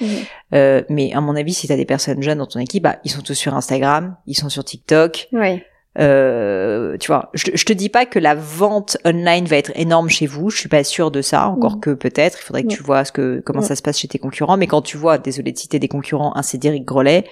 mais 0.52 1.12
à 1.12 1.20
mon 1.20 1.34
avis, 1.34 1.52
si 1.52 1.66
tu 1.66 1.72
as 1.72 1.76
des 1.76 1.84
personnes 1.84 2.22
jeunes 2.22 2.38
dans 2.38 2.46
ton 2.46 2.60
équipe, 2.60 2.84
bah, 2.84 2.98
ils 3.02 3.10
sont 3.10 3.22
tous 3.22 3.34
sur 3.34 3.56
Instagram, 3.56 4.16
ils 4.28 4.36
sont 4.36 4.48
sur 4.48 4.64
TikTok. 4.64 5.28
Oui. 5.32 5.60
Euh, 5.98 6.96
tu 6.98 7.07
vois, 7.07 7.30
je, 7.35 7.50
je, 7.54 7.64
te 7.64 7.72
dis 7.72 7.88
pas 7.88 8.04
que 8.04 8.18
la 8.18 8.35
vente 8.35 8.96
online 9.04 9.44
va 9.44 9.57
être 9.57 9.70
énorme 9.76 10.09
chez 10.09 10.26
vous. 10.26 10.50
Je 10.50 10.59
suis 10.59 10.68
pas 10.68 10.83
sûre 10.83 11.11
de 11.11 11.22
ça, 11.22 11.46
encore 11.48 11.76
mm. 11.76 11.80
que 11.80 11.90
peut-être. 11.90 12.38
Il 12.40 12.44
faudrait 12.44 12.62
que 12.64 12.68
tu 12.68 12.83
mm. 12.83 12.87
vois 12.87 13.04
ce 13.04 13.12
que 13.12 13.42
comment 13.44 13.61
mm. 13.61 13.64
ça 13.64 13.76
se 13.76 13.83
passe 13.83 13.98
chez 13.98 14.09
tes 14.09 14.18
concurrents. 14.18 14.57
Mais 14.57 14.66
quand 14.66 14.83
tu 14.83 14.96
vois, 14.96 15.18
désolé 15.18 15.52
de 15.52 15.59
citer 15.59 15.78
des 15.78 15.88
concurrents, 15.88 16.37
un 16.37 16.42
Cédric 16.42 16.85
Grolet. 16.85 17.24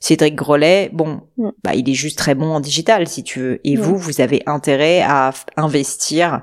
Cédric 0.00 0.34
Grolet, 0.34 0.90
bon, 0.92 1.22
bah 1.62 1.74
il 1.74 1.88
est 1.88 1.94
juste 1.94 2.18
très 2.18 2.34
bon 2.34 2.52
en 2.52 2.60
digital 2.60 3.08
si 3.08 3.22
tu 3.22 3.40
veux. 3.40 3.60
Et 3.64 3.76
vous, 3.76 3.96
vous 3.96 4.20
avez 4.20 4.42
intérêt 4.44 5.00
à 5.00 5.32
investir 5.56 6.42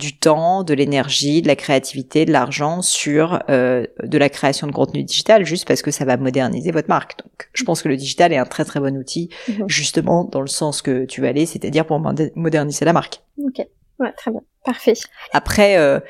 du 0.00 0.16
temps, 0.16 0.64
de 0.64 0.74
l'énergie, 0.74 1.42
de 1.42 1.46
la 1.46 1.56
créativité, 1.56 2.24
de 2.24 2.32
l'argent 2.32 2.82
sur 2.82 3.42
euh, 3.48 3.86
de 4.02 4.18
la 4.18 4.28
création 4.28 4.66
de 4.66 4.72
contenu 4.72 5.04
digital, 5.04 5.44
juste 5.44 5.68
parce 5.68 5.82
que 5.82 5.90
ça 5.90 6.04
va 6.04 6.16
moderniser 6.16 6.72
votre 6.72 6.88
marque. 6.88 7.18
Donc, 7.22 7.48
je 7.52 7.62
pense 7.62 7.82
que 7.82 7.88
le 7.88 7.96
digital 7.96 8.32
est 8.32 8.38
un 8.38 8.46
très 8.46 8.64
très 8.64 8.80
bon 8.80 8.96
outil, 8.96 9.28
mhm. 9.48 9.68
justement 9.68 10.24
dans 10.24 10.40
le 10.40 10.48
sens 10.48 10.82
que 10.82 11.04
tu 11.04 11.20
vas 11.20 11.28
aller, 11.28 11.46
c'est-à-dire 11.46 11.86
pour 11.86 12.00
moderniser 12.34 12.84
la 12.84 12.92
marque. 12.92 13.22
Ok, 13.38 13.64
ouais, 14.00 14.12
très 14.16 14.30
bien, 14.30 14.40
parfait. 14.64 14.94
Après, 15.32 15.76
euh, 15.76 16.00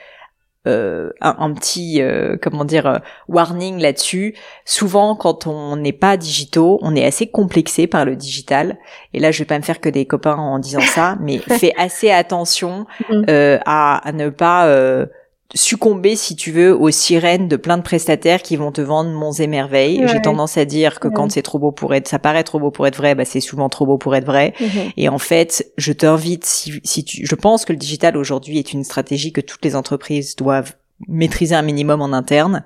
euh, 0.66 1.08
un, 1.22 1.54
petit 1.54 2.02
euh, 2.02 2.36
comment 2.40 2.66
dire 2.66 2.86
euh, 2.86 2.98
warning 3.28 3.80
là-dessus. 3.80 4.34
Souvent, 4.66 5.16
quand 5.16 5.46
on 5.46 5.76
n'est 5.76 5.94
pas 5.94 6.18
digitaux, 6.18 6.78
on 6.82 6.94
est 6.94 7.04
assez 7.06 7.26
complexé 7.26 7.86
par 7.86 8.04
le 8.04 8.14
digital. 8.14 8.76
Et 9.14 9.20
là, 9.20 9.30
je 9.30 9.38
vais 9.38 9.46
pas 9.46 9.58
me 9.58 9.64
faire 9.64 9.80
que 9.80 9.88
des 9.88 10.04
copains 10.04 10.36
en 10.36 10.58
disant 10.58 10.82
ça, 10.82 11.16
mais 11.18 11.38
fais 11.58 11.72
assez 11.78 12.10
attention 12.10 12.84
mhm. 13.08 13.24
à, 13.64 14.06
à, 14.06 14.12
ne 14.12 14.28
pas 14.28 14.66
succomber, 15.54 16.16
si 16.16 16.36
tu 16.36 16.52
veux, 16.52 16.74
aux 16.74 16.90
sirènes 16.90 17.48
de 17.48 17.56
plein 17.56 17.76
de 17.76 17.82
prestataires 17.82 18.42
qui 18.42 18.56
vont 18.56 18.72
te 18.72 18.80
vendre 18.80 19.10
monts 19.10 19.32
et 19.32 19.46
merveilles. 19.46 20.02
J'ai 20.06 20.20
tendance 20.20 20.56
à 20.56 20.64
dire 20.64 21.00
que 21.00 21.08
quand 21.08 21.30
c'est 21.30 21.42
trop 21.42 21.58
beau 21.58 21.72
pour 21.72 21.94
être, 21.94 22.08
ça 22.08 22.18
paraît 22.18 22.44
trop 22.44 22.58
beau 22.58 22.70
pour 22.70 22.86
être 22.86 22.96
vrai, 22.96 23.14
bah 23.14 23.24
c'est 23.24 23.40
souvent 23.40 23.68
trop 23.68 23.86
beau 23.86 23.98
pour 23.98 24.14
être 24.14 24.26
vrai. 24.26 24.54
Mhm. 24.60 24.92
Et 24.96 25.08
en 25.08 25.18
fait, 25.18 25.72
je 25.76 25.92
t'invite, 25.92 26.44
si, 26.44 26.80
si 26.84 27.04
tu, 27.04 27.26
je 27.26 27.34
pense 27.34 27.64
que 27.64 27.72
le 27.72 27.78
digital 27.78 28.16
aujourd'hui 28.16 28.58
est 28.58 28.72
une 28.72 28.84
stratégie 28.84 29.32
que 29.32 29.40
toutes 29.40 29.64
les 29.64 29.76
entreprises 29.76 30.36
doivent 30.36 30.74
maîtriser 31.08 31.54
un 31.54 31.62
minimum 31.62 32.02
en 32.02 32.12
interne 32.12 32.62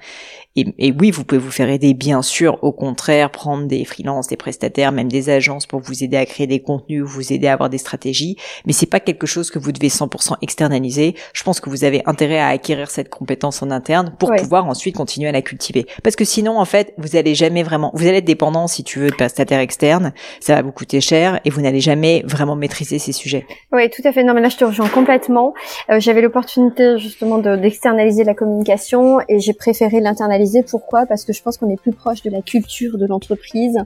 et, 0.56 0.94
oui, 1.00 1.10
vous 1.10 1.24
pouvez 1.24 1.40
vous 1.40 1.50
faire 1.50 1.68
aider, 1.68 1.94
bien 1.94 2.22
sûr. 2.22 2.62
Au 2.62 2.70
contraire, 2.70 3.30
prendre 3.30 3.66
des 3.66 3.84
freelances, 3.84 4.28
des 4.28 4.36
prestataires, 4.36 4.92
même 4.92 5.08
des 5.08 5.28
agences 5.28 5.66
pour 5.66 5.80
vous 5.80 6.04
aider 6.04 6.16
à 6.16 6.24
créer 6.26 6.46
des 6.46 6.60
contenus, 6.60 7.02
vous 7.02 7.32
aider 7.32 7.48
à 7.48 7.54
avoir 7.54 7.68
des 7.70 7.78
stratégies. 7.78 8.36
Mais 8.64 8.72
c'est 8.72 8.86
pas 8.86 9.00
quelque 9.00 9.26
chose 9.26 9.50
que 9.50 9.58
vous 9.58 9.72
devez 9.72 9.88
100% 9.88 10.36
externaliser. 10.42 11.16
Je 11.32 11.42
pense 11.42 11.58
que 11.58 11.68
vous 11.70 11.82
avez 11.82 12.02
intérêt 12.06 12.38
à 12.38 12.48
acquérir 12.48 12.88
cette 12.88 13.08
compétence 13.08 13.64
en 13.64 13.72
interne 13.72 14.14
pour 14.16 14.30
pouvoir 14.30 14.66
ensuite 14.66 14.96
continuer 14.96 15.28
à 15.28 15.32
la 15.32 15.42
cultiver. 15.42 15.86
Parce 16.04 16.14
que 16.14 16.24
sinon, 16.24 16.60
en 16.60 16.64
fait, 16.64 16.94
vous 16.98 17.16
allez 17.16 17.34
jamais 17.34 17.64
vraiment, 17.64 17.90
vous 17.92 18.06
allez 18.06 18.18
être 18.18 18.24
dépendant, 18.24 18.68
si 18.68 18.84
tu 18.84 19.00
veux, 19.00 19.10
de 19.10 19.14
prestataires 19.16 19.58
externes. 19.58 20.12
Ça 20.38 20.54
va 20.54 20.62
vous 20.62 20.72
coûter 20.72 21.00
cher 21.00 21.40
et 21.44 21.50
vous 21.50 21.62
n'allez 21.62 21.80
jamais 21.80 22.22
vraiment 22.26 22.54
maîtriser 22.54 23.00
ces 23.00 23.12
sujets. 23.12 23.44
Oui, 23.72 23.90
tout 23.90 24.02
à 24.04 24.12
fait. 24.12 24.22
Non, 24.22 24.34
mais 24.34 24.40
là, 24.40 24.50
je 24.50 24.56
te 24.56 24.64
rejoins 24.64 24.88
complètement. 24.88 25.52
Euh, 25.90 25.98
J'avais 25.98 26.22
l'opportunité 26.22 26.96
justement 26.98 27.38
d'externaliser 27.38 28.22
la 28.22 28.34
communication 28.34 29.18
et 29.28 29.40
j'ai 29.40 29.52
préféré 29.52 29.98
l'internaliser 29.98 30.43
pourquoi 30.68 31.06
Parce 31.06 31.24
que 31.24 31.32
je 31.32 31.42
pense 31.42 31.56
qu'on 31.56 31.70
est 31.70 31.80
plus 31.80 31.92
proche 31.92 32.22
de 32.22 32.30
la 32.30 32.42
culture 32.42 32.98
de 32.98 33.06
l'entreprise 33.06 33.78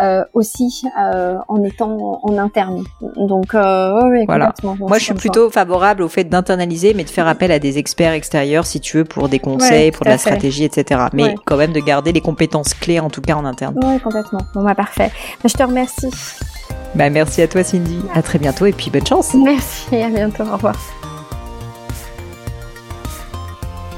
euh, 0.00 0.24
aussi 0.32 0.82
euh, 1.00 1.36
en 1.48 1.62
étant 1.62 2.20
en 2.22 2.38
interne. 2.38 2.84
Donc 3.16 3.54
euh, 3.54 4.24
voilà. 4.26 4.52
Moi, 4.62 4.98
je 4.98 5.04
suis 5.04 5.14
plutôt 5.14 5.50
favorable 5.50 6.02
au 6.02 6.08
fait 6.08 6.24
d'internaliser, 6.24 6.94
mais 6.94 7.04
de 7.04 7.10
faire 7.10 7.28
appel 7.28 7.52
à 7.52 7.58
des 7.58 7.78
experts 7.78 8.12
extérieurs 8.12 8.66
si 8.66 8.80
tu 8.80 8.98
veux 8.98 9.04
pour 9.04 9.28
des 9.28 9.38
conseils, 9.38 9.90
pour 9.90 10.04
de 10.04 10.10
la 10.10 10.18
stratégie, 10.18 10.64
etc. 10.64 11.06
Mais 11.12 11.34
quand 11.44 11.56
même 11.56 11.72
de 11.72 11.80
garder 11.80 12.12
les 12.12 12.20
compétences 12.20 12.74
clés 12.74 13.00
en 13.00 13.10
tout 13.10 13.20
cas 13.20 13.34
en 13.34 13.44
interne. 13.44 13.78
Oui, 13.82 13.98
complètement. 14.00 14.40
Bon, 14.54 14.62
bah 14.62 14.74
parfait. 14.74 15.10
Bah, 15.42 15.48
je 15.48 15.54
te 15.54 15.62
remercie. 15.62 16.10
Bah, 16.94 17.10
merci 17.10 17.42
à 17.42 17.48
toi 17.48 17.64
Cindy. 17.64 17.98
À 18.14 18.22
très 18.22 18.38
bientôt 18.38 18.66
et 18.66 18.72
puis 18.72 18.90
bonne 18.90 19.06
chance. 19.06 19.34
Merci, 19.34 19.96
à 19.96 20.08
bientôt. 20.08 20.44
Au 20.44 20.56
revoir. 20.56 20.76